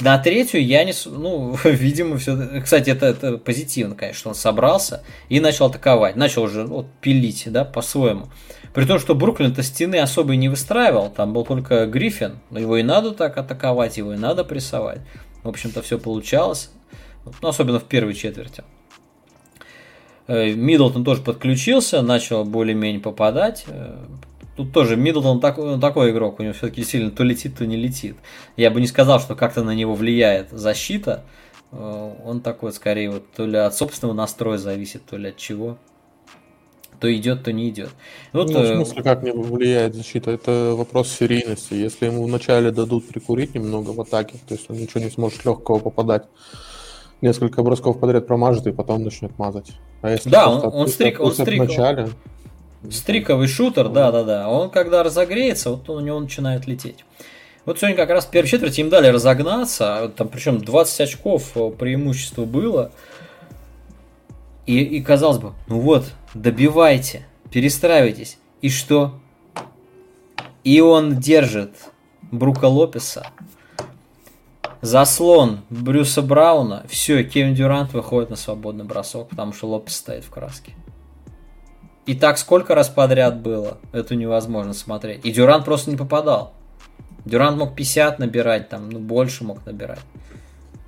[0.00, 2.60] На третью Янис, ну, видимо, все.
[2.62, 6.16] Кстати, это, это позитивно, конечно, что он собрался и начал атаковать.
[6.16, 8.28] Начал уже вот, пилить, да, по-своему.
[8.72, 11.10] При том, что Бруклин-то стены особо и не выстраивал.
[11.10, 12.40] Там был только Гриффин.
[12.50, 15.00] Но его и надо так атаковать, его и надо прессовать.
[15.42, 16.70] В общем-то, все получалось.
[17.42, 18.64] Ну, особенно в первой четверти.
[20.26, 23.64] Э, Миддлтон тоже подключился, начал более-менее попадать.
[23.66, 23.98] Э,
[24.56, 28.16] тут тоже Миддлтон такой, такой игрок, у него все-таки сильно то летит, то не летит.
[28.56, 31.24] Я бы не сказал, что как-то на него влияет защита.
[31.72, 35.76] Э, он такой, скорее, вот то ли от собственного настроя зависит, то ли от чего.
[37.00, 37.90] То идет, то не идет.
[38.32, 40.30] Вот, ну, в смысле, как не влияет защита?
[40.30, 41.74] Это вопрос серийности.
[41.74, 45.80] Если ему вначале дадут прикурить немного в атаке, то есть он ничего не сможет легкого
[45.80, 46.24] попадать,
[47.24, 49.72] несколько бросков подряд промажет и потом начнет мазать.
[50.02, 52.10] А если да, он, он, стрик, он стрик, вначале...
[52.88, 54.48] Стриковый шутер, да, да, да.
[54.48, 57.04] Он когда разогреется, вот у него начинает лететь.
[57.64, 61.70] Вот сегодня как раз в первой четверти им дали разогнаться, там причем 20 очков э,
[61.70, 62.92] преимущества было.
[64.66, 68.38] И, и казалось бы, ну вот, добивайте, перестраивайтесь.
[68.60, 69.14] И что?
[70.62, 71.70] И он держит
[72.30, 73.26] Брука Лопеса
[74.84, 76.84] Заслон Брюса Брауна.
[76.90, 80.74] Все, Кевин Дюрант выходит на свободный бросок, потому что Лопес стоит в краске.
[82.04, 85.24] И так сколько раз подряд было, это невозможно смотреть.
[85.24, 86.52] И Дюрант просто не попадал.
[87.24, 90.00] Дюрант мог 50 набирать, там, ну, больше мог набирать.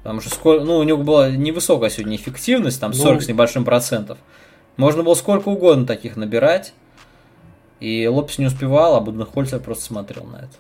[0.03, 3.65] Потому что сколько, ну, у него была невысокая сегодня эффективность, там 40 ну, с небольшим
[3.65, 4.19] процентов.
[4.77, 6.75] Можно было сколько угодно таких набирать.
[7.81, 10.57] И Лопес не успевал, а Буденхольцер просто смотрел на это.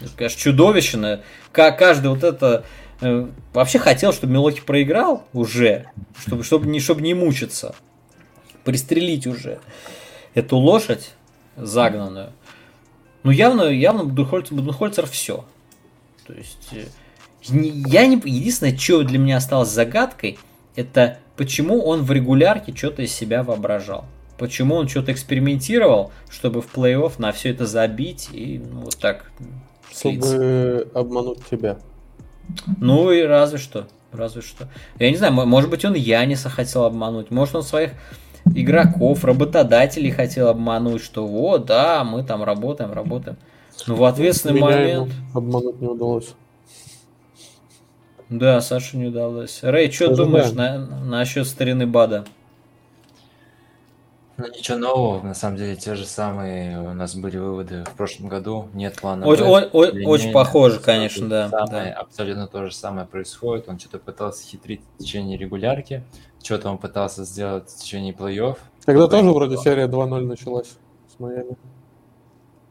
[0.00, 1.20] Это, конечно, чудовищно.
[1.58, 2.64] Каждый вот это...
[3.00, 5.86] Э, вообще хотел, чтобы Милоки проиграл уже,
[6.18, 7.74] чтобы, чтобы, не, чтобы не мучиться.
[8.64, 9.60] Пристрелить уже
[10.34, 11.10] эту лошадь
[11.56, 12.32] загнанную.
[13.22, 15.44] Ну, явно, явно Буденхольцер, Буденхольцер все.
[16.26, 16.86] То есть, э,
[17.42, 18.16] я не...
[18.16, 20.38] Единственное, что для меня осталось загадкой,
[20.76, 24.04] это почему он в регулярке что-то из себя воображал.
[24.38, 29.32] Почему он что-то экспериментировал, чтобы в плей-офф на все это забить и ну, вот так
[29.98, 31.78] чтобы обмануть тебя.
[32.80, 33.86] Ну и разве что.
[34.12, 34.68] Разве что.
[34.98, 37.30] Я не знаю, может быть, он Яниса хотел обмануть.
[37.30, 37.92] Может, он своих
[38.54, 43.36] игроков, работодателей хотел обмануть, что вот, да, мы там работаем, работаем.
[43.86, 45.12] Но в ответственный Меня момент...
[45.34, 46.34] обмануть не удалось.
[48.28, 49.60] Да, Саша не удалось.
[49.62, 52.26] Рэй, что думаешь на, насчет старины Бада?
[54.38, 58.28] Ну, ничего нового, на самом деле, те же самые у нас были выводы в прошлом
[58.28, 58.68] году.
[58.72, 59.26] Нет плана.
[59.26, 62.00] Очень, Б, очень, очень похоже, конечно, да, самое, да.
[62.00, 63.68] Абсолютно то же самое происходит.
[63.68, 66.04] Он что-то пытался хитрить в течение регулярки,
[66.40, 68.58] что-то он пытался сделать в течение плей-офф.
[68.84, 71.56] Тогда тоже вроде серия 2-0 началась с Майами.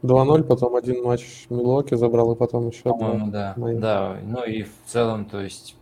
[0.02, 3.52] 2-0, потом один матч Милоки забрал, и потом еще По-моему, да.
[3.58, 3.80] Майами.
[3.80, 5.76] Да, ну и в целом, то есть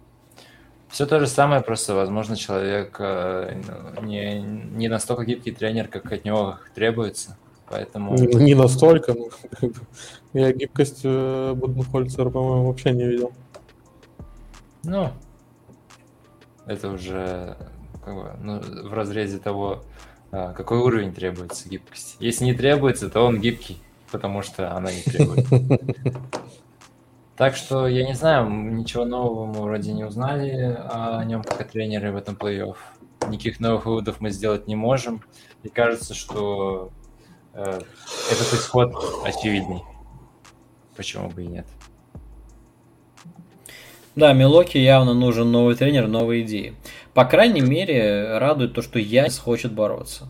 [0.88, 3.60] все то же самое, просто, возможно, человек э,
[4.02, 7.36] не, не настолько гибкий тренер, как от него требуется.
[7.68, 8.14] Поэтому...
[8.16, 9.14] Не, настолько.
[9.14, 9.30] Ну,
[10.32, 13.32] я гибкость э, Буденхольцера, по-моему, вообще не видел.
[14.84, 15.10] Ну,
[16.66, 17.56] это уже
[18.04, 19.82] как бы, ну, в разрезе того,
[20.30, 22.16] э, какой уровень требуется гибкости.
[22.20, 25.46] Если не требуется, то он гибкий, потому что она не требует.
[27.36, 31.64] Так что, я не знаю, ничего нового мы вроде не узнали о нем как о
[31.64, 32.76] тренере в этом плей-офф.
[33.28, 35.22] Никаких новых выводов мы сделать не можем.
[35.62, 36.90] И кажется, что
[37.52, 37.80] э,
[38.30, 38.94] этот исход
[39.24, 39.82] очевидный.
[40.96, 41.66] Почему бы и нет?
[44.14, 46.74] Да, Милоки явно нужен новый тренер, новые идеи.
[47.12, 50.28] По крайней мере, радует то, что Янис хочет бороться.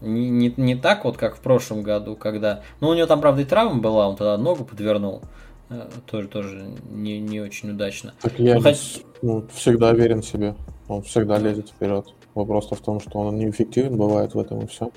[0.00, 2.62] Не, не, не так вот, как в прошлом году, когда...
[2.80, 5.22] Ну, у него там, правда, и травма была, он тогда ногу подвернул.
[5.68, 8.14] Э, тоже тоже не, не очень удачно.
[8.20, 9.02] Так я ну, хоть...
[9.22, 10.54] ну, всегда верен себе.
[10.88, 12.06] Он всегда лезет вперед.
[12.34, 14.90] Вопрос в том, что он неэффективен бывает в этом и все.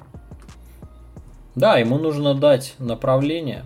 [1.56, 3.66] Да, ему нужно дать направление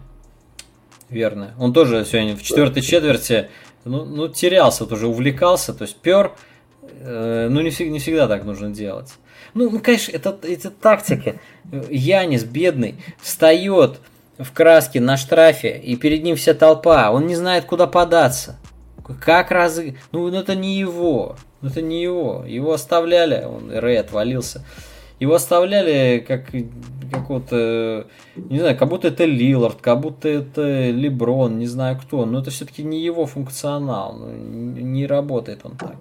[1.10, 1.54] верное.
[1.60, 3.50] Он тоже сегодня в четвертой четверти
[3.86, 6.32] ну, ну терялся, тоже увлекался, то есть пер.
[6.82, 9.14] Э, ну, не, всегда, не всегда так нужно делать.
[9.54, 11.36] Ну, ну конечно, это, это тактика.
[11.90, 14.00] Янис, бедный, встает,
[14.38, 18.58] в краске на штрафе, и перед ним вся толпа, он не знает, куда податься.
[19.20, 19.80] Как раз...
[20.12, 21.36] Ну, это не его.
[21.62, 22.44] Это не его.
[22.48, 24.66] Его оставляли, он Рэй отвалился.
[25.20, 26.52] его оставляли как
[27.12, 32.40] какого-то, не знаю, как будто это Лилард, как будто это Леброн, не знаю кто, но
[32.40, 35.96] это все-таки не его функционал, ну, не работает он так.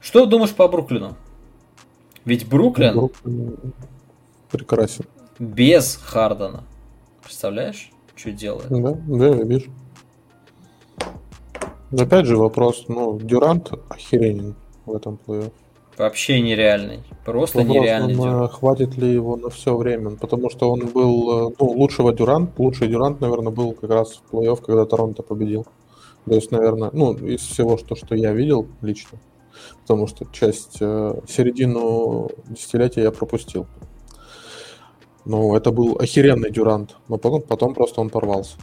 [0.00, 1.16] Что думаешь по Бруклину?
[2.24, 3.56] Ведь Бруклин, Бруклин
[4.50, 5.04] прекрасен.
[5.38, 6.64] Без Хардена.
[7.22, 8.68] Представляешь, что делает?
[8.68, 9.70] Да, да, я вижу.
[11.92, 15.52] Опять же вопрос, ну, Дюрант охеренен в этом плей-офф.
[15.96, 17.00] Вообще нереальный.
[17.24, 18.52] Просто Вопрос, нереальный он, Дюрант.
[18.52, 20.10] Хватит ли его на все время?
[20.10, 24.34] Потому что он был, э, ну, лучшего Дюрант, лучший Дюрант, наверное, был как раз в
[24.34, 25.66] плей-офф, когда Торонто победил.
[26.24, 29.18] То есть, наверное, ну, из всего, что, что я видел лично,
[29.80, 33.66] потому что часть, э, середину десятилетия я пропустил.
[35.28, 38.56] Ну, это был охеренный Дюрант, но потом, потом просто он порвался.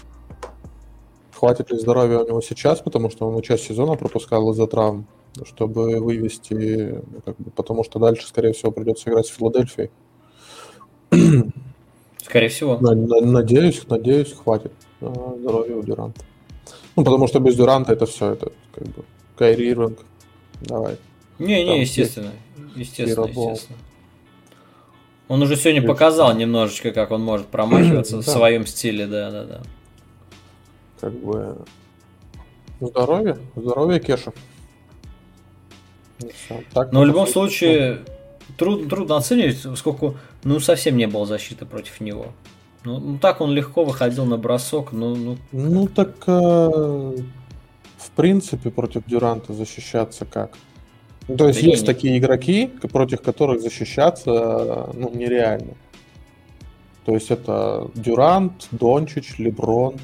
[1.31, 5.05] Хватит ли здоровья у него сейчас, потому что он часть сезона пропускал из-за травм,
[5.45, 9.91] чтобы вывести, ну, как бы, потому что дальше, скорее всего, придется играть с Филадельфией.
[12.23, 12.79] Скорее всего.
[12.79, 16.21] Надеюсь, надеюсь, хватит э, здоровья у Дюранта.
[16.95, 19.03] Ну, потому что без Дюранта это все, это как бы
[19.37, 19.99] Кайри Ирвинг,
[20.61, 20.97] давай.
[21.37, 22.31] Не, не, естественно.
[22.75, 23.77] Естественно, естественно.
[25.27, 29.61] Он уже сегодня показал немножечко, как он может промахиваться в своем стиле, да, да, да
[31.05, 31.57] как бы
[32.81, 34.33] здоровье, здоровье Кеша.
[36.73, 37.99] Так, Но в любом случае
[38.57, 42.33] трудно, трудно оценивать, сколько, ну, совсем не было защиты против него.
[42.83, 45.15] Ну, ну так он легко выходил на бросок, ну...
[45.15, 46.31] Ну, ну так, э,
[47.97, 50.57] в принципе, против Дюранта защищаться как?
[51.27, 55.73] Ну, то есть да есть не, такие игроки, против которых защищаться ну, нереально.
[57.05, 59.95] То есть это Дюрант, Дончич, Леброн,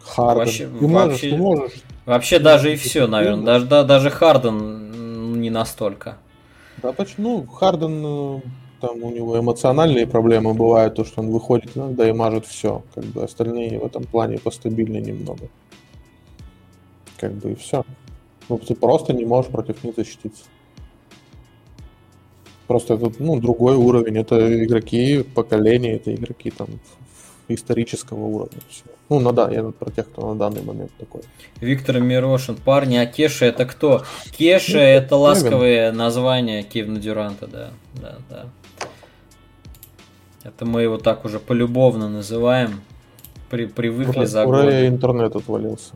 [0.00, 0.38] Харден.
[0.38, 1.72] Вообще, ты можешь, вообще, ты можешь.
[2.04, 3.44] Вообще даже и все, наверное.
[3.44, 6.18] Даже, да, даже Харден не настолько.
[6.82, 7.40] Да почему?
[7.40, 8.40] Ну, Харден, э,
[8.80, 12.84] там у него эмоциональные проблемы бывают, то, что он выходит иногда и мажет все.
[12.94, 15.48] Как бы остальные в этом плане постабильнее немного.
[17.16, 17.84] Как бы и все.
[18.48, 20.44] Ну, ты просто не можешь против них защититься.
[22.66, 24.18] Просто это ну, другой уровень.
[24.18, 26.68] Это игроки поколения, это игроки там
[27.48, 28.58] исторического уровня.
[28.68, 28.84] Все.
[29.08, 31.22] Ну, ну да, я про тех, кто на данный момент такой.
[31.60, 32.56] Виктор Мирошин.
[32.56, 34.02] Парни, а Кеша это кто?
[34.32, 37.70] Кеша ну, это ласковое название Кевина Дюранта, да.
[37.94, 38.46] Да, да.
[40.42, 42.80] Это мы его так уже полюбовно называем.
[43.48, 44.86] При, привыкли Ура, за годы.
[44.88, 45.94] интернет отвалился.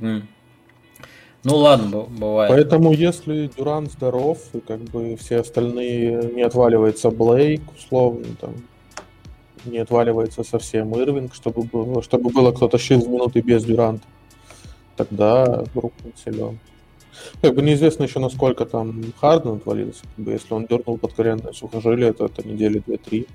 [0.00, 0.22] Mm.
[1.48, 2.50] Ну ладно, бывает.
[2.50, 8.54] Поэтому если Дюрант здоров, и как бы все остальные не отваливается Блейк, условно, там,
[9.64, 14.06] не отваливается совсем Ирвинг, чтобы было, чтобы было кто-то шил в минуты без Дюранта.
[14.96, 16.58] Тогда Бруклин силен.
[17.40, 20.02] Как бы неизвестно еще, насколько там Харден отвалился.
[20.16, 23.26] Как бы, если он дернул под коленное сухожилие, то это недели 2-3.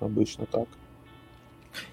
[0.00, 0.66] Обычно так.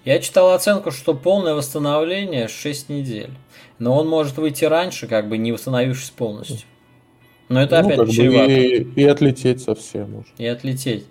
[0.05, 3.32] Я читал оценку, что полное восстановление 6 недель.
[3.79, 6.67] Но он может выйти раньше, как бы не восстановившись полностью.
[7.49, 8.51] Но это ну, опять как чревато.
[8.51, 10.29] И, и отлететь совсем уже.
[10.38, 11.05] И отлететь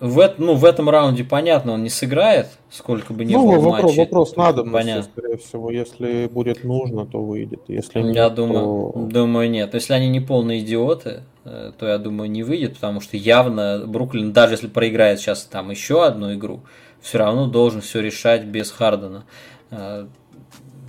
[0.00, 3.82] в, ну, в этом раунде, понятно, он не сыграет, сколько бы ни ну, было вопрос,
[3.82, 3.98] матчей.
[3.98, 5.02] вопрос надо, понятно.
[5.02, 5.70] скорее всего.
[5.72, 7.62] Если будет нужно, то выйдет.
[7.66, 9.08] Если нет, я думаю, то...
[9.10, 9.74] думаю, нет.
[9.74, 14.32] Если они не полные идиоты, э, то я думаю, не выйдет, потому что явно Бруклин,
[14.32, 16.60] даже если проиграет сейчас там еще одну игру,
[17.00, 19.24] все равно должен все решать без Хардена.
[19.70, 20.06] Э,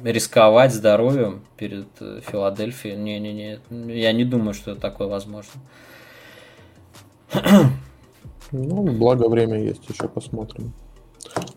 [0.03, 3.59] рисковать здоровьем перед э, Филадельфией, не-не-не,
[3.93, 5.51] я не думаю, что такое возможно.
[8.51, 10.73] Ну, благо время есть, еще посмотрим.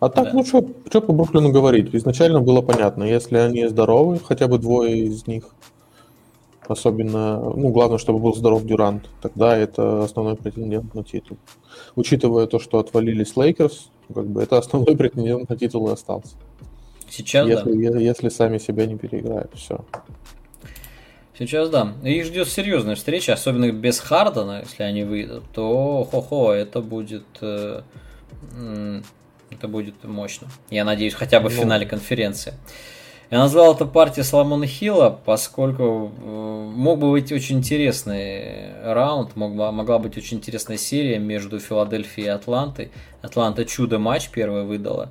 [0.01, 0.31] А так, да.
[0.35, 1.95] ну что, что по Бруклину говорить?
[1.95, 5.45] Изначально было понятно, если они здоровы, хотя бы двое из них,
[6.69, 11.39] особенно, ну, главное, чтобы был здоров Дюрант, тогда это основной претендент на титул.
[11.97, 16.35] Учитывая то, что отвалились Лейкерс, как бы это основной претендент на титул и остался.
[17.09, 17.99] Сейчас, если, да.
[17.99, 19.85] Если сами себя не переиграют, все.
[21.39, 21.95] Сейчас да.
[22.05, 27.83] Их ждет серьезная встреча, особенно без Хардена, если они выйдут, то хо-хо, это будет э,
[29.51, 30.49] это будет мощно.
[30.71, 31.63] Я надеюсь, хотя бы в ну.
[31.63, 32.55] финале конференции.
[33.33, 39.55] Я назвал это партия Соломона Хилла, поскольку э, мог бы быть очень интересный раунд, мог,
[39.55, 42.91] могла быть очень интересная серия между Филадельфией и Атлантой.
[43.23, 45.11] Атланта чудо матч первый выдала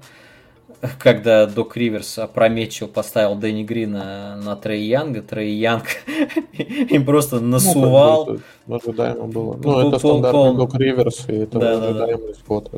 [1.00, 5.86] когда Док Риверс опрометчиво поставил Дэнни Грина на Трей Янга, Трей Янг
[6.54, 8.38] им просто ну, насувал.
[8.66, 9.60] Ну, ожидаемо было.
[9.64, 12.72] Ну, это стандартный Док Риверс, и это ожидаемый спот.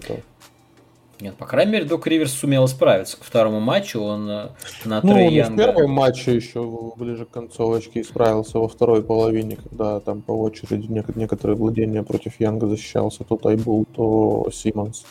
[1.24, 3.16] Нет, по крайней мере, Док Риверс сумел справиться.
[3.18, 4.50] Ко второму матчу он э,
[4.84, 9.02] на Ну, он и в Янга- первом матче еще ближе к концовочке исправился во второй
[9.04, 13.24] половине, когда там по очереди нек- некоторые владения против Янга защищался.
[13.24, 15.06] То Тайбул, то Симмонс.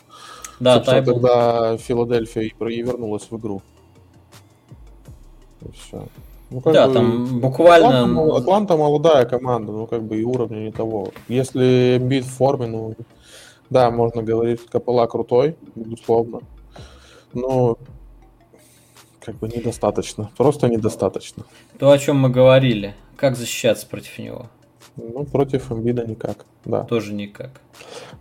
[0.61, 1.13] Да, Собственно, Тайбл.
[1.15, 3.63] тогда Филадельфия и вернулась в игру.
[5.63, 6.07] И все.
[6.51, 10.59] Ну, как Да, бы, там буквально- Атланта, Атланта молодая команда, ну как бы и уровня
[10.59, 11.09] не того.
[11.29, 12.95] Если Эмбит в форме, ну
[13.73, 16.41] да, можно говорить, Капелла крутой, безусловно.
[17.33, 17.79] Но
[19.21, 20.31] как бы недостаточно.
[20.37, 21.45] Просто недостаточно.
[21.79, 22.95] То, о чем мы говорили.
[23.17, 24.49] Как защищаться против него?
[24.97, 26.85] Ну, против Эмбида никак, да.
[26.85, 27.61] Тоже никак.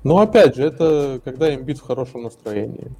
[0.03, 2.91] Но опять же, это когда Эмбит в хорошем настроении.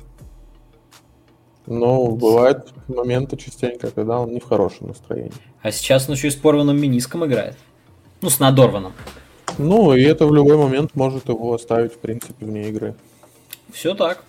[1.67, 5.31] Но бывают моменты частенько, когда он не в хорошем настроении.
[5.61, 7.55] А сейчас он еще и с порванным миниском играет.
[8.21, 8.93] Ну, с надорванным.
[9.57, 12.95] Ну, и это в любой момент может его оставить, в принципе, вне игры.
[13.71, 14.23] Все так.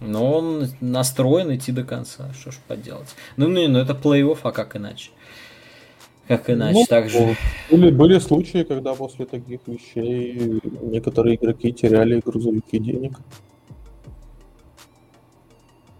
[0.00, 2.32] Но он настроен идти до конца.
[2.32, 3.08] Что ж поделать.
[3.36, 5.10] Ну, ну, ну это плей-офф, а как иначе?
[6.26, 6.78] Как иначе?
[6.78, 7.36] Ну, так же.
[7.70, 13.18] Были, были случаи, когда после таких вещей некоторые игроки теряли грузовики денег.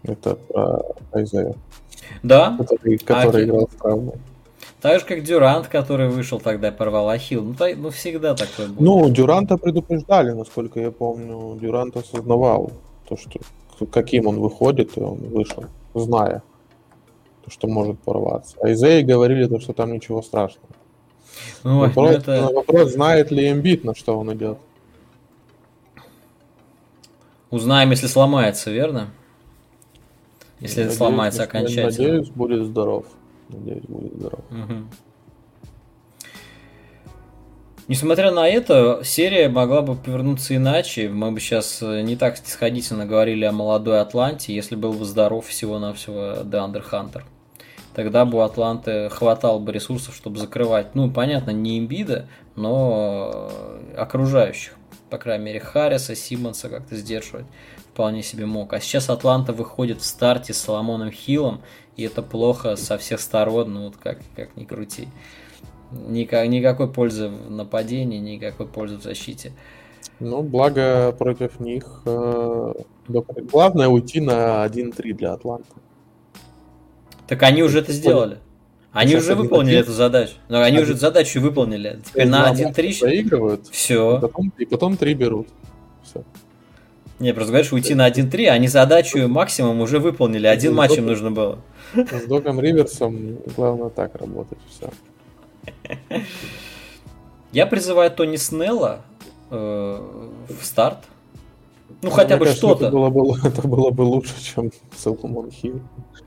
[0.03, 0.81] Это про
[1.11, 1.53] Айзея,
[2.23, 3.45] Да, который, который окей.
[3.45, 4.15] играл в травму.
[4.81, 7.43] Так же, как Дюрант, который вышел тогда порвал ахилл.
[7.43, 8.79] Ну, ну всегда такое будет.
[8.79, 11.57] Ну, Дюранта предупреждали, насколько я помню.
[11.59, 12.71] Дюрант осознавал
[13.07, 13.39] то, что
[13.91, 16.43] каким он выходит, и он вышел, зная,
[17.43, 18.57] то, что может порваться.
[18.61, 20.67] А Айзеи говорили, то, что там ничего страшного.
[21.63, 22.49] Ну вопрос, это...
[22.53, 24.57] вопрос, знает ли Эмбит, на что он идет.
[27.49, 29.09] Узнаем, если сломается, верно?
[30.59, 31.85] Если Надеюсь, сломается окончательно.
[31.85, 33.05] Надеюсь, будет здоров.
[33.51, 34.41] Надеюсь, будет здоров.
[37.87, 41.09] Несмотря на это, серия могла бы повернуться иначе.
[41.09, 46.43] Мы бы сейчас не так сходительно говорили о молодой Атланте, если был бы здоров всего-навсего
[46.45, 47.25] Деандер Хантер.
[47.93, 53.95] Тогда бы у Атланты хватало бы ресурсов, чтобы закрывать, ну, понятно, не имбида, но э,
[53.97, 54.75] окружающих.
[55.09, 57.45] По крайней мере, Харриса, Симмонса как-то сдерживать
[57.91, 58.71] вполне себе мог.
[58.71, 61.61] А сейчас Атланта выходит в старте с Соломоном Хиллом,
[61.97, 65.07] и это плохо со всех сторон, ну вот как, как ни крути.
[65.91, 69.51] Ника- никакой пользы в нападении, никакой пользы в защите.
[70.19, 72.01] Ну, благо против них...
[72.05, 72.73] э,
[73.07, 75.67] Главное уйти на 1-3 для Атланты.
[77.27, 78.37] Так они уже это сделали.
[78.93, 79.83] Они Сейчас уже выполнили один.
[79.83, 80.33] эту задачу.
[80.49, 80.83] Но они Один.
[80.91, 81.99] уже задачу выполнили.
[82.05, 84.19] Теперь на Два матча 1-3 проигрывают, и все.
[84.19, 85.47] потом, и потом 3 берут.
[86.03, 86.23] Все.
[87.19, 90.45] Не, просто говоришь, уйти на 1-3, они задачу максимум уже выполнили.
[90.47, 91.59] Один Ну, матч им нужно было.
[91.93, 94.57] С Доком Риверсом главное так работать.
[94.69, 94.89] Все.
[97.51, 99.01] Я призываю Тони Снелла
[99.49, 99.55] э,
[100.47, 100.99] в старт.
[102.01, 102.85] Ну, хотя бы что-то.
[102.87, 105.81] Это было, бы, это было бы лучше, чем Соломон Хилл.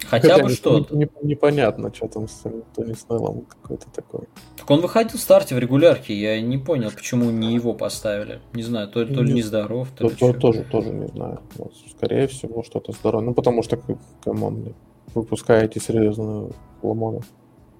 [0.07, 0.95] Хотя бы не- что-то.
[0.95, 2.43] не- непонятно, что там с
[2.77, 4.29] Тони Снеллом какой-то такой.
[4.59, 6.15] Так он выходил в старте в регулярке.
[6.15, 8.41] Я не понял, почему не его поставили.
[8.53, 10.39] Не знаю, то, то ли Не- нездоров, то То, ли то- чё.
[10.39, 11.41] тоже, тоже не знаю.
[11.57, 13.25] Вот, скорее всего, что-то со здоровьем.
[13.29, 13.79] Ну, потому что,
[14.23, 14.75] come on,
[15.15, 17.23] выпускаете серьезно Соломона.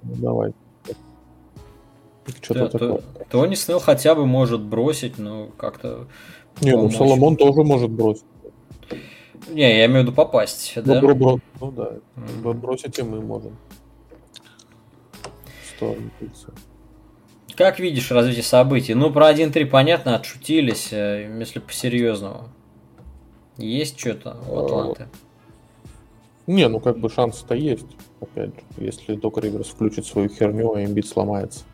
[0.03, 0.53] Ну, давай.
[2.43, 2.93] Что-то Да, такое.
[2.99, 6.07] то- Тони Снелл хотя бы может бросить, но как-то...
[6.61, 6.91] Не, ну.
[6.91, 8.25] Соломон тоже может бросить.
[9.51, 11.01] Не, я имею в виду попасть, да?
[11.03, 11.93] Бро- бро- ну да,
[12.43, 13.57] бро- бросить и мы можем.
[16.19, 16.53] Пицца.
[17.57, 18.95] Как видишь развитие событий?
[18.95, 22.49] Ну, про 1-3 понятно, отшутились, э, если по-серьезному.
[23.59, 25.09] Есть что-то у Э, Атланты?
[26.47, 27.87] Не, ну как бы шансы-то есть,
[28.21, 31.65] опять же, если Док Риверс включит свою херню, а имбит сломается.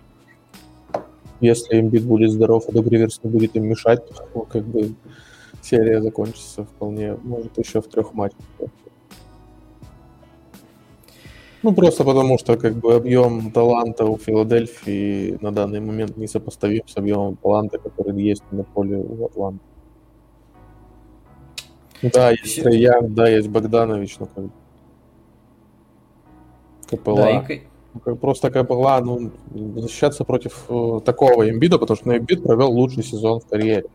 [1.41, 4.95] Если имбит будет здоров, а Док Риверс не будет им мешать, то ну, как бы
[5.63, 8.39] серия закончится вполне, может, еще в трех матчах.
[11.63, 16.97] Ну, просто потому что как бы объем таланта у Филадельфии на данный момент несопоставим с
[16.97, 19.61] объемом таланта, который есть на поле у Атланты.
[22.03, 24.51] Да, есть Трей да, есть Богданович, ну как бы.
[26.97, 27.45] КПЛА.
[27.47, 29.31] Да, и просто КПЛА, ну,
[29.77, 33.87] защищаться против э, такого имбида, потому что ну, имбид провел лучший сезон в карьере,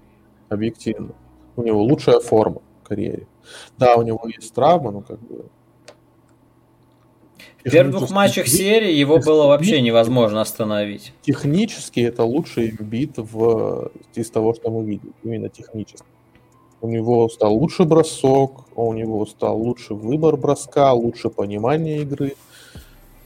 [0.50, 1.14] объективно.
[1.56, 3.28] У него лучшая форма в карьере.
[3.78, 5.46] Да, у него есть травма, но как бы...
[7.64, 11.14] в первых двух матчах серии его было вообще невозможно остановить.
[11.22, 13.92] Технически это лучший имбит в...
[14.14, 16.06] из того, что мы видели, именно технически.
[16.82, 22.36] У него стал лучше бросок, у него стал лучше выбор броска, лучше понимание игры,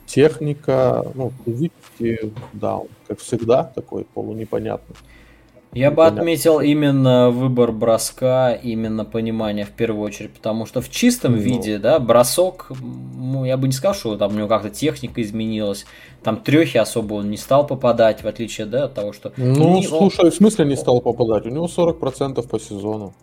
[0.10, 4.96] техника, ну, физически, да, он, как всегда, такой полунепонятный.
[5.72, 11.34] Я бы отметил именно выбор броска, именно понимание в первую очередь, потому что в чистом
[11.34, 11.38] ну.
[11.38, 15.86] виде, да, бросок, ну, я бы не сказал, что там у него как-то техника изменилась,
[16.24, 19.32] там трехи особо он не стал попадать, в отличие, да, от того, что...
[19.38, 20.32] Ну, не, слушай, он...
[20.32, 21.46] в смысле не стал попадать?
[21.46, 23.14] У него 40% по сезону.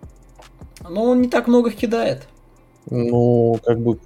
[0.88, 2.28] Ну, он не так много кидает.
[2.90, 3.98] Ну, как бы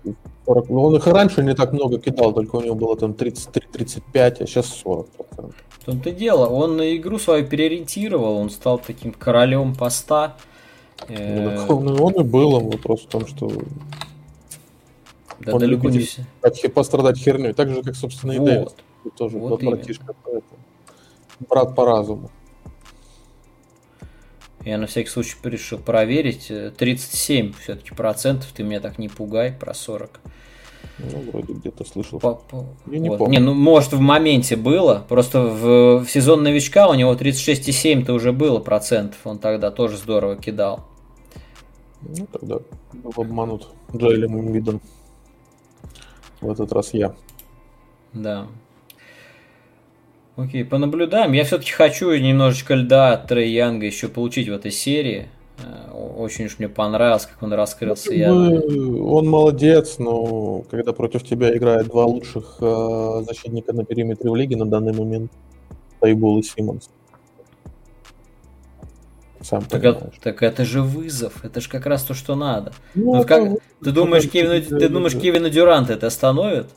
[0.46, 0.68] 40...
[0.70, 4.46] Ну, он их раньше не так много кидал, только у него было там 33-35, а
[4.46, 5.06] сейчас 40%.
[5.70, 10.36] В том-то дело, он на игру свою переориентировал, он стал таким королем поста.
[11.08, 13.50] Э, ну, он, он и был, вопрос в том, что
[15.40, 16.24] да, он далеко не все.
[16.74, 18.46] пострадать херней, так же, как, собственно, и вот.
[18.46, 18.74] Дэвис.
[19.16, 20.14] Тоже вот братишка,
[21.48, 22.30] брат по разуму.
[24.64, 26.52] Я на всякий случай решил проверить.
[26.76, 30.20] 37 все-таки процентов, ты меня так не пугай, про 40.
[30.98, 32.20] Ну, вроде где-то слышал.
[32.20, 32.66] По, по...
[32.86, 33.18] Я не вот.
[33.18, 33.38] помню.
[33.38, 35.04] Не, ну, может, в моменте было.
[35.08, 39.18] Просто в, в сезон новичка у него 36,7-то уже было процентов.
[39.24, 40.86] Он тогда тоже здорово кидал.
[42.02, 42.58] Ну, тогда
[42.92, 44.80] был обманут Джайлем видом.
[46.40, 47.14] В этот раз я.
[48.12, 48.46] Да.
[50.40, 51.32] Окей, понаблюдаем.
[51.32, 55.28] Я все-таки хочу немножечко льда от Трей Янга еще получить в этой серии.
[55.58, 58.14] Э, очень уж мне понравилось, как он раскрылся.
[58.14, 58.32] Я...
[58.32, 64.56] Он молодец, но когда против тебя играет два лучших э, защитника на периметре в лиге
[64.56, 65.30] на данный момент,
[66.00, 66.88] Тайбул и Симмонс.
[69.42, 72.72] Сам так, это, так это же вызов, это же как раз то, что надо.
[72.94, 76.68] Ну, ну, как, ты думаешь, Кевин, ты думаешь, Кевина Дюранта это остановит?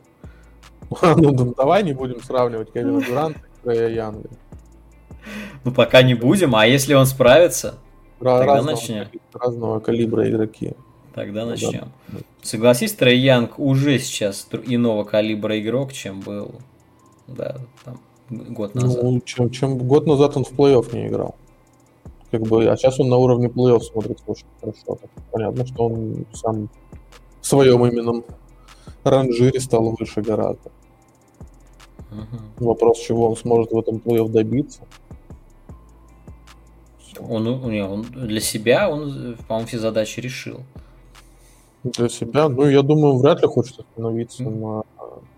[1.01, 4.29] Ну, давай не будем сравнивать Кевина Дюранта Трея Янга.
[5.63, 7.75] Ну, пока не будем, а если он справится,
[8.19, 9.07] тогда разного, начнем.
[9.33, 10.73] Разного калибра игроки.
[11.13, 11.91] Тогда начнем.
[12.07, 12.19] Да.
[12.41, 16.55] Согласись, Трей Янг уже сейчас иного калибра игрок, чем был
[17.27, 17.99] да, там,
[18.29, 19.03] год назад.
[19.03, 21.35] Ну, чем, чем год назад он в плей-офф не играл
[22.33, 24.97] как бы, а сейчас он на уровне плей-офф смотрится очень хорошо.
[24.99, 26.67] Так, понятно, что он сам
[27.39, 28.25] в своем именном
[29.03, 30.71] ранжире стал выше гораздо.
[32.13, 32.65] Uh-huh.
[32.65, 34.81] Вопрос, чего он сможет в этом плей-офф добиться.
[37.19, 40.61] Он, не, он для себя, он, по-моему, все задачи решил.
[41.83, 44.83] Для себя, ну, я думаю, вряд ли хочет остановиться на...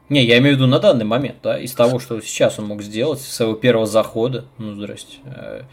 [0.09, 2.83] Не, я имею в виду на данный момент, да, из того, что сейчас он мог
[2.83, 5.63] сделать, с своего первого захода, ну, здрасте, э,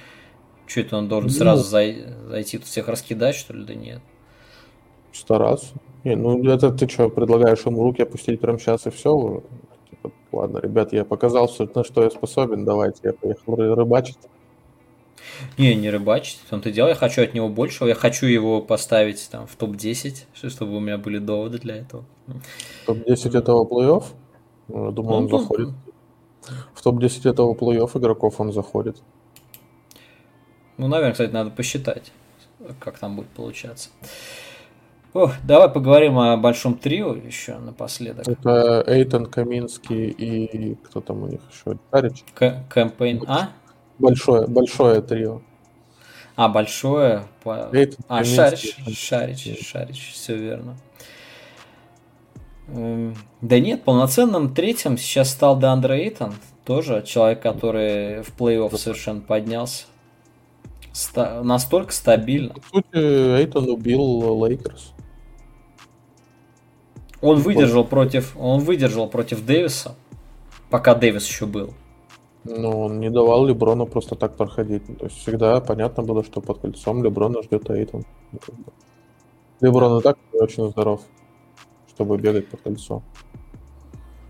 [0.67, 3.65] что это он должен ну, сразу зай- зайти тут всех раскидать, что ли?
[3.65, 4.01] Да нет.
[5.13, 5.75] Стараться.
[6.05, 9.43] Не, ну это ты что, предлагаешь ему руки опустить прямо сейчас и все?
[9.91, 14.19] Типа, ладно, ребят, я показал, что, на что я способен, давайте, я поехал рыбачить.
[15.59, 19.29] Не, не рыбачить, в том-то дело, я хочу от него большего, я хочу его поставить
[19.31, 22.05] там в топ-10, чтобы у меня были доводы для этого.
[22.87, 24.05] Топ-10 этого плей-офф?
[24.69, 25.69] Ну, я думаю, он, он заходит.
[26.75, 29.03] В топ-10 этого плей-офф игроков он заходит.
[30.77, 32.13] Ну, наверное, кстати, надо посчитать,
[32.81, 33.91] как там будет получаться.
[35.15, 38.27] О, давай поговорим о большом трио еще напоследок.
[38.27, 41.79] Это Эйтон, Каминский и кто там у них еще?
[41.91, 42.25] Шарич?
[42.35, 43.51] Кэмпейн, а?
[43.99, 45.43] Большое, большое трио.
[46.35, 47.25] А, большое.
[47.43, 47.69] По...
[47.73, 50.77] Эйтон, а, Шарич, Шарич, Шарич, все верно.
[52.69, 56.33] Эм, да нет, полноценным третьим сейчас стал Деандре Эйтон,
[56.65, 59.85] тоже человек, который в плей-офф совершенно поднялся.
[60.93, 62.55] Ста- настолько стабильно.
[62.55, 64.92] По сути, Эйтон убил Лейкерс.
[67.23, 69.95] Он выдержал против, он выдержал против Дэвиса,
[70.71, 71.73] пока Дэвис еще был.
[72.45, 74.85] Ну, он не давал Леброну просто так проходить.
[74.99, 78.05] То есть всегда понятно было, что под кольцом Леброна ждет Эйтон.
[79.61, 81.03] Леброн и так не очень здоров,
[81.89, 83.03] чтобы бегать под кольцо.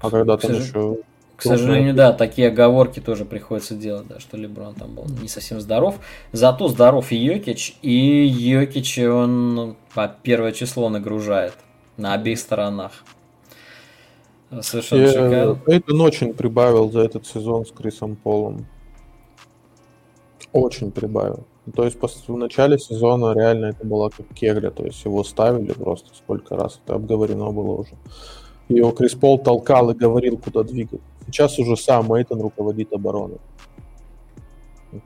[0.01, 0.99] А когда там еще
[1.36, 5.61] к сожалению, да, такие оговорки тоже приходится делать, да, что Леброн там был не совсем
[5.61, 5.97] здоров.
[6.30, 11.55] Зато здоров и Йокич, и Йокич он по первое число нагружает
[11.97, 13.05] на обеих сторонах.
[14.61, 15.59] Совершенно Я, шикарно.
[15.66, 18.66] Эйтон очень прибавил за этот сезон с Крисом Полом.
[20.53, 21.45] Очень прибавил.
[21.74, 26.14] То есть в начале сезона реально это была как кегля, то есть его ставили просто
[26.14, 27.93] сколько раз, это обговорено было уже.
[28.68, 31.01] Его Крис Пол толкал и говорил, куда двигать.
[31.26, 33.38] Сейчас уже сам Эйтон руководит обороной.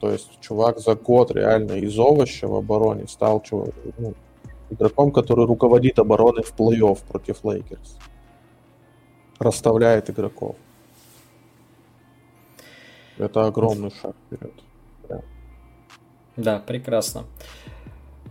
[0.01, 4.15] То есть чувак за год реально из овоща в обороне стал чувак, ну,
[4.71, 7.99] игроком, который руководит обороной в плей-офф против Лейкерс.
[9.39, 10.57] Расставляет игроков.
[13.19, 14.53] Это огромный шаг вперед.
[15.09, 15.23] Да,
[16.37, 17.25] да прекрасно.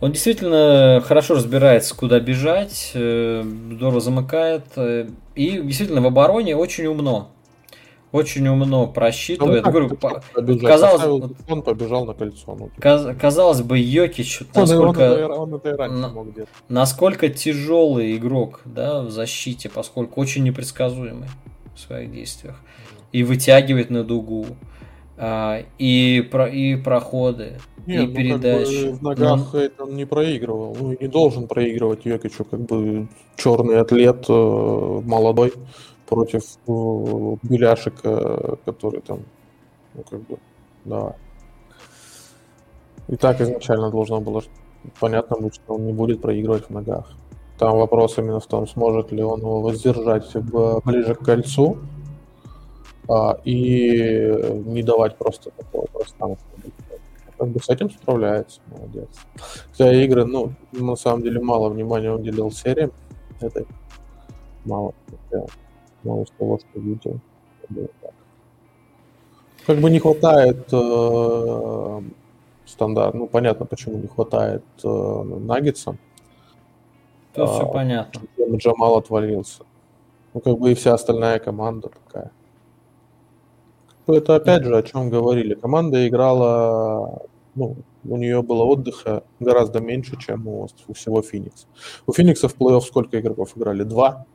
[0.02, 4.66] Он действительно хорошо разбирается, куда бежать, э, здорово замыкает.
[4.76, 7.30] Э, и действительно в обороне очень умно.
[8.12, 9.66] Очень умно просчитывает.
[9.66, 12.56] Ну, Говорю, по- казалось, Поставил телефон, побежал на кольцо.
[12.58, 16.50] Ну, каз- казалось бы, Йокич, он, насколько, это, он это и раньше на- мог делать.
[16.70, 21.28] насколько тяжелый игрок да, в защите, поскольку очень непредсказуемый
[21.76, 22.56] в своих действиях.
[23.12, 24.46] И вытягивает на дугу,
[25.18, 28.82] а, и, про, и проходы, Нет, и ну, передачи.
[28.84, 30.76] Как бы в ногах Эйтон не проигрывал.
[30.80, 35.54] Ну, и не должен проигрывать Йокичу, как бы черный атлет, э, молодой,
[36.06, 39.20] против э, Беляшика, который там,
[39.94, 40.38] ну, как бы,
[40.86, 41.16] да.
[43.08, 44.42] И так изначально должно было
[45.00, 47.12] понятно быть, что он не будет проигрывать в ногах.
[47.58, 50.36] Там вопрос именно в том, сможет ли он его воздержать
[50.84, 51.78] ближе к кольцу
[53.08, 54.30] а, и
[54.66, 56.50] не давать просто такого пространства.
[57.38, 59.10] Как бы с этим справляется, молодец.
[59.72, 62.92] Хотя игры, ну, на самом деле мало внимания уделил сериям.
[63.42, 63.66] Это
[64.66, 64.94] мало.
[65.32, 65.46] Я
[66.06, 67.20] мало из того, что видел.
[67.62, 68.14] Как бы, так.
[69.66, 72.02] Как бы не хватает э,
[72.66, 73.16] стандарт.
[73.16, 75.98] Ну, понятно, почему не хватает э, наггетса.
[77.34, 78.22] Тут все А, понятно.
[78.38, 79.64] Чем Джамал отвалился.
[80.34, 82.32] Ну, как бы и вся остальная команда такая.
[84.08, 85.56] Ну, Это опять же о чем говорили.
[85.56, 87.24] Команда играла,
[87.56, 87.76] ну,
[88.08, 91.68] у нее было отдыха гораздо меньше, чем у, у всего Феникса.
[92.06, 93.84] У Феникса в плей-офф сколько игроков играли?
[93.84, 94.26] Два.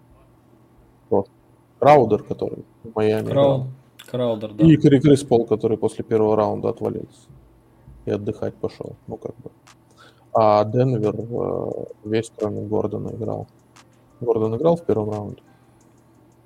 [1.08, 1.30] Просто.
[1.81, 3.66] Краудер, который в Майами Крау-.
[4.07, 4.64] Краудер, да.
[4.64, 7.28] И Кри- Крис Пол, который после первого раунда отвалился.
[8.05, 8.97] И отдыхать пошел.
[9.07, 9.51] Ну, как бы.
[10.33, 13.47] А Денвер э, весь, кроме Гордона, играл.
[14.20, 15.43] Гордон играл в первом раунде?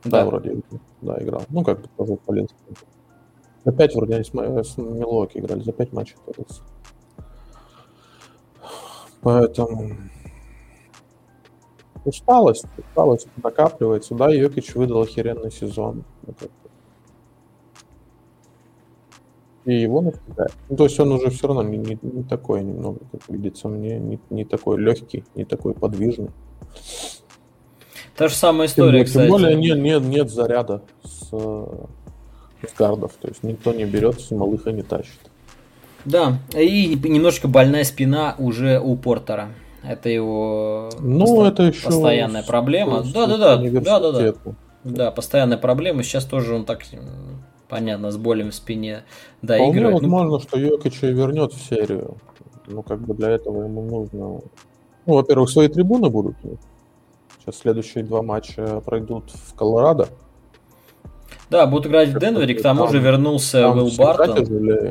[0.04, 0.60] Да, вроде.
[1.02, 1.42] Да, играл.
[1.48, 2.54] Ну, как бы тоже отвалился.
[3.64, 6.16] Опять вроде они с, с Милуоки играли, за пять матчей.
[9.22, 9.90] Поэтому
[12.04, 14.14] усталость, усталость накапливается.
[14.14, 16.04] Да, Йокич выдал охеренный сезон.
[19.64, 20.52] И его напрягает.
[20.68, 23.98] Ну, то есть он уже все равно не, не, не такой немного, как видится мне,
[23.98, 26.30] не, не такой легкий, не такой подвижный.
[28.14, 29.30] Та же самая Тем, история, тем кстати.
[29.30, 33.12] более нет, нет, нет заряда с, с гардов.
[33.18, 35.18] То есть никто не берет, с малыха не тащит.
[36.04, 39.48] Да, и немножечко больная спина уже у Портера.
[39.86, 43.02] Это его Ну, поста- это еще постоянная с- проблема.
[43.02, 43.60] с- Да, да, с да, да, да, да.
[43.60, 44.54] университета.
[44.84, 46.02] Да, постоянная проблема.
[46.02, 46.82] Сейчас тоже он так,
[47.68, 49.04] понятно, с болями в спине
[49.42, 50.02] Вполне доигрывает.
[50.02, 52.16] Ну, возможно, что Йокича и вернет в серию.
[52.66, 54.40] Ну, как бы для этого ему нужно...
[55.06, 56.36] Ну, во-первых, свои трибуны будут.
[57.40, 60.08] Сейчас следующие два матча пройдут в Колорадо.
[61.50, 62.54] да, будут играть в Денвере.
[62.54, 64.46] К тому же Там- вернулся Там Уилл Бартон.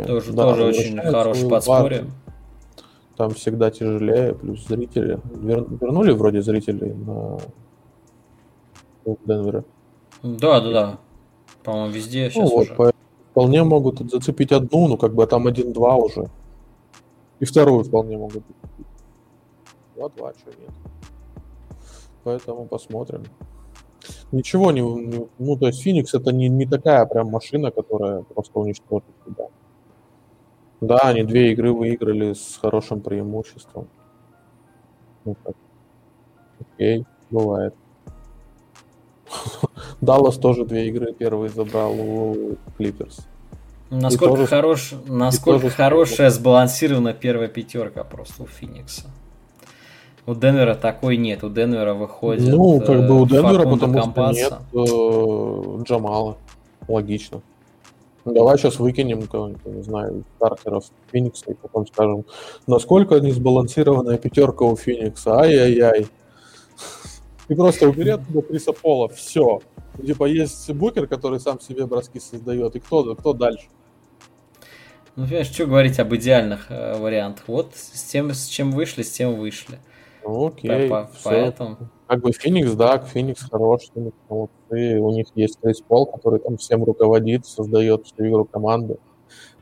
[0.05, 2.01] Тоже, Да, тоже очень хороший подспорье.
[2.01, 2.11] Бартон.
[3.17, 5.19] Там всегда тяжелее, плюс зрители.
[5.35, 7.37] Вер- Вернули вроде зрителей на
[9.05, 9.63] в Денвере.
[10.23, 10.99] Да, да, да.
[11.63, 12.73] По-моему, везде Ну сейчас вот, уже.
[12.75, 16.29] поэтому вполне могут зацепить одну, ну как бы там один-два уже.
[17.39, 18.87] И вторую вполне могут зацепить.
[19.95, 20.71] Два-два, что нет.
[22.23, 23.23] Поэтому посмотрим.
[24.31, 28.59] Ничего не, не- Ну, то есть Феникс это не, не такая прям машина, которая просто
[28.59, 29.35] уничтожит тебя.
[29.37, 29.47] Да,
[30.91, 33.87] они две игры выиграли с хорошим преимуществом.
[35.25, 35.35] Ну.
[36.75, 37.73] Окей, бывает.
[40.01, 43.25] Даллас тоже две игры первые забрал у Клиперс.
[43.89, 49.05] Насколько, тоже- хорош, насколько хорошая сбалансирована первая пятерка просто у Феникса.
[50.25, 51.43] У Денвера такой нет.
[51.43, 54.33] У Денвера выходит Ну, как бы у э, Денвера, потому что Кампаса.
[54.39, 56.37] нет э, Джамала.
[56.87, 57.41] Логично.
[58.25, 62.25] Ну, давай сейчас выкинем кого-нибудь, не знаю, стартеров Феникса и потом скажем,
[62.67, 65.39] насколько несбалансированная пятерка у Феникса.
[65.39, 66.07] Ай-яй-яй.
[67.49, 69.09] И просто убери оттуда Криса Пола.
[69.09, 69.61] Все.
[70.01, 72.75] Типа есть Букер, который сам себе броски создает.
[72.75, 73.67] И кто, кто дальше?
[75.15, 77.43] Ну, понимаешь, что говорить об идеальных э, вариантах?
[77.47, 79.73] Вот с тем, с чем вышли, с тем вышли.
[79.73, 79.79] Ну,
[80.25, 80.89] окей.
[80.89, 81.29] По- всё.
[81.29, 81.77] Поэтому...
[82.07, 84.99] Как бы Феникс, да, Феникс хорош, Феникс молодцы.
[84.99, 88.97] У них есть Крис Пол, который там всем руководит, создает всю игру команды.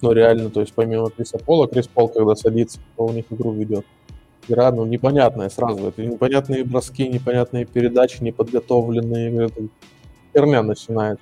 [0.01, 3.51] Но реально, то есть помимо Криса Пола, Крис Пол, когда садится, то у них игру
[3.51, 3.86] ведет.
[4.47, 5.88] Игра, ну, непонятная сразу.
[5.88, 9.45] Это непонятные броски, непонятные передачи, неподготовленные.
[9.45, 9.62] Это
[10.34, 11.20] херня начинает.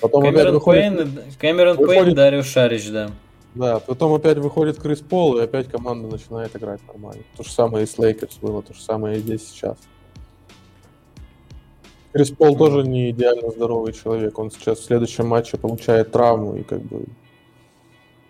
[0.00, 0.96] Потом опять Кэмерон выходит...
[0.96, 3.10] Пейн, и- Кэмерон Пейн, Дарио Шарич, да.
[3.54, 7.24] Да, потом опять выходит Крис Пол, и опять команда начинает играть нормально.
[7.36, 9.76] То же самое и с Лейкерс было, то же самое и здесь сейчас.
[12.12, 14.38] Крис Пол тоже не идеально здоровый человек.
[14.38, 17.06] Он сейчас в следующем матче получает травму, и как бы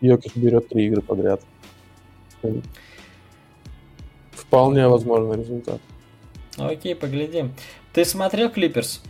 [0.00, 1.42] Йокич берет три игры подряд.
[4.32, 5.80] Вполне возможный результат.
[6.56, 7.54] Окей, поглядим.
[7.92, 9.02] Ты смотрел Клиперс?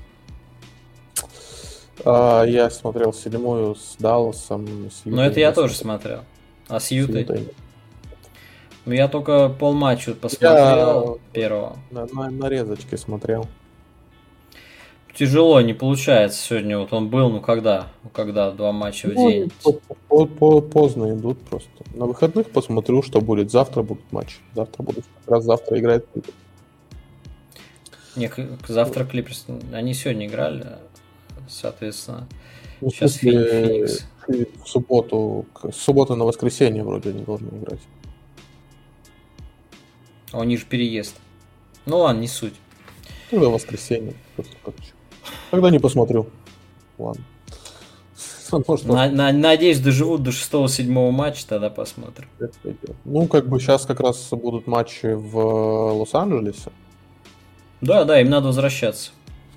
[2.04, 4.90] А, я смотрел седьмую с Далласом.
[4.90, 6.24] С Ну, это я тоже смотрел.
[6.68, 7.48] А с Ютой?
[8.86, 11.76] Ну, я только полматча посмотрел я первого.
[11.90, 13.46] На, на, нарезочке смотрел.
[15.14, 16.78] Тяжело, не получается сегодня.
[16.78, 17.88] Вот он был, ну когда?
[18.14, 19.52] Когда два матча в ну, день?
[20.08, 21.70] По, по, поздно идут просто.
[21.94, 23.50] На выходных посмотрю, что будет.
[23.50, 24.36] Завтра будут матчи.
[24.54, 25.04] Завтра будут.
[25.24, 26.06] Как раз завтра играет
[28.16, 28.30] Не,
[28.66, 29.46] завтра Клиперс.
[29.72, 30.66] Они сегодня играли,
[31.50, 32.26] соответственно.
[32.80, 34.06] Ну, сейчас Феникс.
[34.26, 37.80] В субботу, с субботы на воскресенье вроде они должны играть.
[40.32, 41.16] А у них же переезд.
[41.86, 42.54] Ну ладно, не суть.
[43.30, 44.14] Тогда воскресенье.
[45.50, 46.28] Тогда не посмотрю.
[46.98, 47.24] Ладно.
[48.66, 52.28] Может, на, на, надеюсь, доживут до 6-7 матча, тогда посмотрим.
[53.04, 56.70] Ну, как бы сейчас как раз будут матчи в э, Лос-Анджелесе.
[57.80, 59.10] Да, да, им надо возвращаться.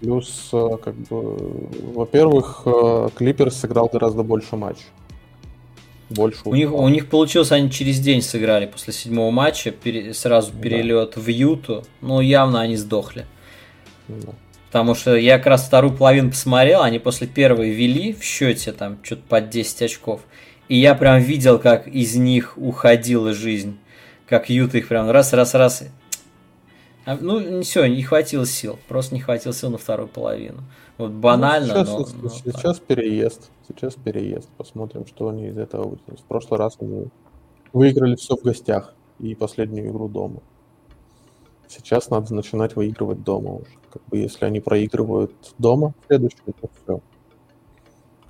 [0.04, 4.86] Плюс, э, как бы, во-первых, э, Клиперс сыграл гораздо больше матчей
[6.14, 6.41] больше.
[6.45, 11.14] У них, у них получилось, они через день сыграли после седьмого матча, пере, сразу перелет
[11.16, 11.22] да.
[11.22, 13.26] в Юту, но явно они сдохли.
[14.08, 14.34] Да.
[14.68, 18.97] Потому что я как раз вторую половину посмотрел, они после первой вели в счете там
[19.04, 20.22] что-то под 10 очков.
[20.68, 23.78] И я прям видел, как из них уходила жизнь.
[24.28, 25.84] Как Юта их прям раз-раз-раз.
[27.06, 28.80] А, ну, не все, не хватило сил.
[28.88, 30.64] Просто не хватило сил на вторую половину.
[30.97, 32.88] Вот банально, ну, сейчас, но, но сейчас так.
[32.88, 33.51] переезд.
[33.68, 34.49] Сейчас переезд.
[34.58, 36.22] Посмотрим, что они из этого вытянут.
[36.22, 37.08] В прошлый раз они
[37.74, 40.41] выиграли все в гостях и последнюю игру дома.
[41.68, 43.72] Сейчас надо начинать выигрывать дома уже.
[43.91, 47.01] Как бы если они проигрывают дома следующую, то все.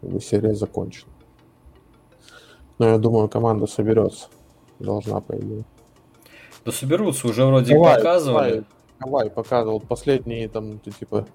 [0.02, 1.12] Как бы серия закончена.
[2.80, 4.28] Но я думаю, команда соберется.
[4.80, 5.66] Должна, по идее.
[6.66, 8.50] Да соберутся, уже вроде Кавай, показывали.
[8.50, 8.66] Кавай,
[9.00, 11.28] Кавай показывал последние там, типа,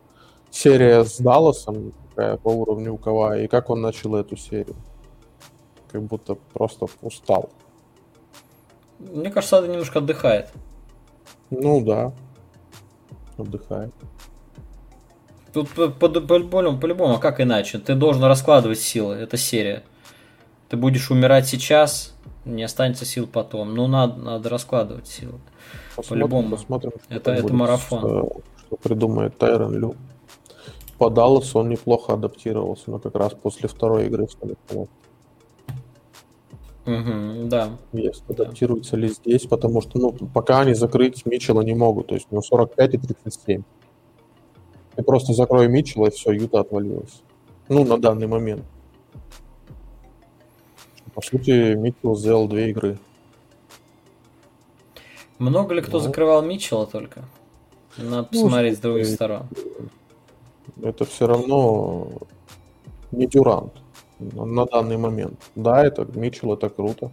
[0.51, 4.77] серия с Далласом такая по уровню у Кавая, и как он начал эту серию.
[5.91, 7.51] Как будто просто устал.
[8.99, 10.51] Мне кажется, это немножко отдыхает.
[11.51, 12.13] Ну да.
[13.37, 13.93] Отдыхает.
[15.53, 17.79] Тут по-любому, по-любому, а как иначе?
[17.79, 19.83] Ты должен раскладывать силы, это серия.
[20.69, 22.15] Ты будешь умирать сейчас,
[22.49, 23.75] не останется сил потом.
[23.75, 25.39] Ну, надо, надо раскладывать силы.
[26.09, 26.57] По-любому.
[26.57, 27.99] Посмотрим, это, это марафон.
[28.01, 29.95] Что, что придумает Тайрон Лю
[30.99, 34.89] по Далласу он неплохо адаптировался, но как раз после второй игры в Столице.
[36.87, 37.71] Угу, да.
[37.93, 38.99] Есть, адаптируется да.
[38.99, 42.43] ли здесь, потому что, ну, пока они закрыть Митчелла не могут, то есть у него
[42.43, 43.63] 45 и 37.
[44.97, 47.23] Ты просто закрой Митчелла, и все, Юта отвалилась.
[47.69, 48.65] Ну, на данный момент.
[51.19, 52.97] По сути, Митчелл сделал две игры.
[55.39, 57.25] Много ли кто ну, закрывал Митчелла только?
[57.97, 59.49] Надо ну, посмотреть с других сторон
[60.83, 62.09] это все равно
[63.11, 63.73] не Дюрант
[64.19, 65.41] на данный момент.
[65.55, 67.11] Да, это Митчелл, это круто.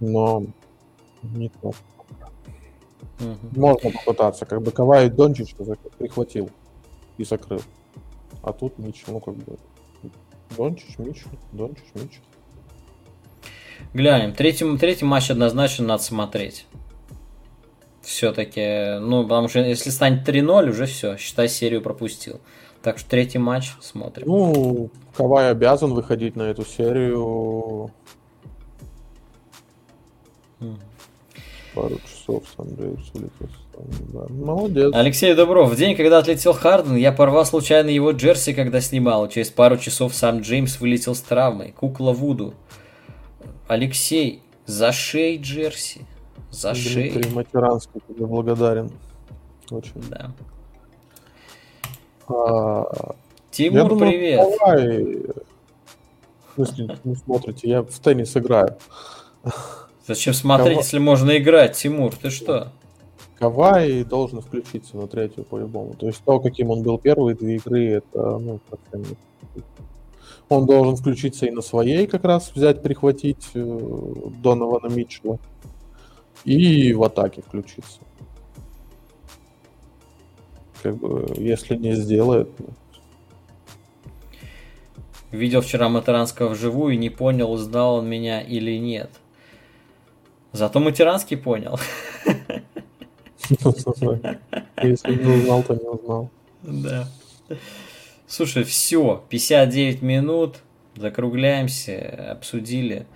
[0.00, 0.44] Но
[1.22, 1.68] не то.
[3.20, 3.60] Угу.
[3.60, 4.44] Можно попытаться.
[4.44, 5.54] Как бы Кавай Дончич
[5.98, 6.50] прихватил
[7.16, 7.60] и закрыл.
[8.42, 9.56] А тут Митчелл, ну как бы
[10.56, 12.22] Дончич, Митчелл, Дончич, Митчелл.
[13.92, 14.32] Глянем.
[14.32, 16.66] Третий, третий матч однозначно надо смотреть
[18.04, 18.98] все-таки.
[19.00, 22.40] Ну, потому что если станет 3-0, уже все, считай, серию пропустил.
[22.82, 24.26] Так что третий матч смотрим.
[24.26, 27.90] Ну, Кавай обязан выходить на эту серию.
[30.60, 30.78] Mm.
[31.74, 33.48] Пару часов Джеймс улетел.
[34.12, 34.26] Да.
[34.28, 34.92] Молодец.
[34.94, 35.70] Алексей Добров.
[35.70, 39.28] В день, когда отлетел Харден, я порвал случайно его джерси, когда снимал.
[39.28, 41.72] Через пару часов сам Джеймс вылетел с травмой.
[41.72, 42.54] Кукла Вуду.
[43.66, 46.02] Алексей, за шеей джерси.
[46.50, 47.34] За Дмитрий шею.
[47.34, 48.92] Матеранский тебе благодарен.
[49.70, 50.02] Очень.
[50.08, 50.30] Да.
[52.28, 53.14] А,
[53.50, 54.40] Тимур, думаю, привет.
[54.58, 55.22] Давай,
[56.56, 58.76] если не смотрите, я в теннис играю.
[60.06, 60.82] Зачем смотреть, Кава...
[60.82, 62.14] если можно играть, Тимур?
[62.14, 62.72] Ты что?
[63.38, 65.94] Кавай должен включиться на третью по-любому.
[65.94, 69.16] То есть то, каким он был первые две игры, это ну, совсем
[70.48, 75.38] Он должен включиться и на своей как раз взять, прихватить э, Донована Митчелла
[76.44, 78.00] и в атаке включиться.
[80.82, 82.48] Как бы, если не сделает...
[82.58, 82.66] Ну...
[85.30, 89.10] Видел вчера Матеранского вживую и не понял, узнал он меня или нет.
[90.54, 91.80] Зато Матеранский понял.
[94.82, 96.30] Если не узнал, то не узнал.
[96.62, 97.08] Да.
[98.28, 100.58] Слушай, все, 59 минут,
[100.96, 103.06] закругляемся, обсудили.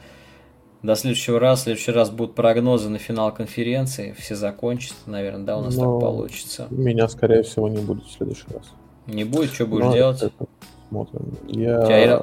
[0.82, 1.60] До следующего раза.
[1.60, 4.16] В следующий раз будут прогнозы на финал конференции.
[4.18, 6.66] Все закончатся, наверное, да, у нас Но так получится.
[6.70, 8.72] Меня, скорее всего, не будет в следующий раз.
[9.06, 10.22] Не будет, что будешь ну, делать?
[10.22, 10.46] Это,
[10.88, 11.36] смотрим.
[11.46, 12.20] Я Тебя...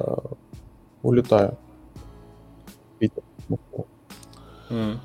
[1.04, 1.58] улетаю.
[3.00, 3.24] Питер.
[4.70, 4.98] Mm.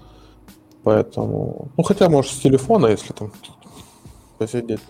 [0.82, 3.32] Поэтому, ну хотя может с телефона, если там
[4.38, 4.80] посидеть.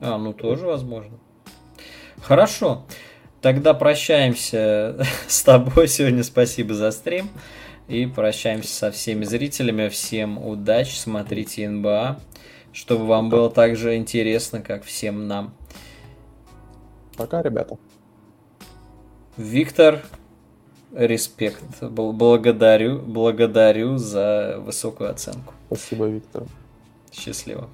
[0.00, 1.18] А, ну тоже возможно.
[2.22, 2.84] Хорошо.
[3.40, 4.96] Тогда прощаемся
[5.28, 6.24] с тобой сегодня.
[6.24, 7.28] Спасибо за стрим.
[7.88, 9.88] И прощаемся со всеми зрителями.
[9.88, 12.18] Всем удачи, смотрите НБА,
[12.72, 15.52] чтобы вам было так же интересно, как всем нам.
[17.16, 17.76] Пока, ребята.
[19.36, 20.00] Виктор,
[20.94, 21.62] респект.
[21.82, 25.54] Благодарю, благодарю за высокую оценку.
[25.66, 26.44] Спасибо, Виктор.
[27.12, 27.68] Счастливо.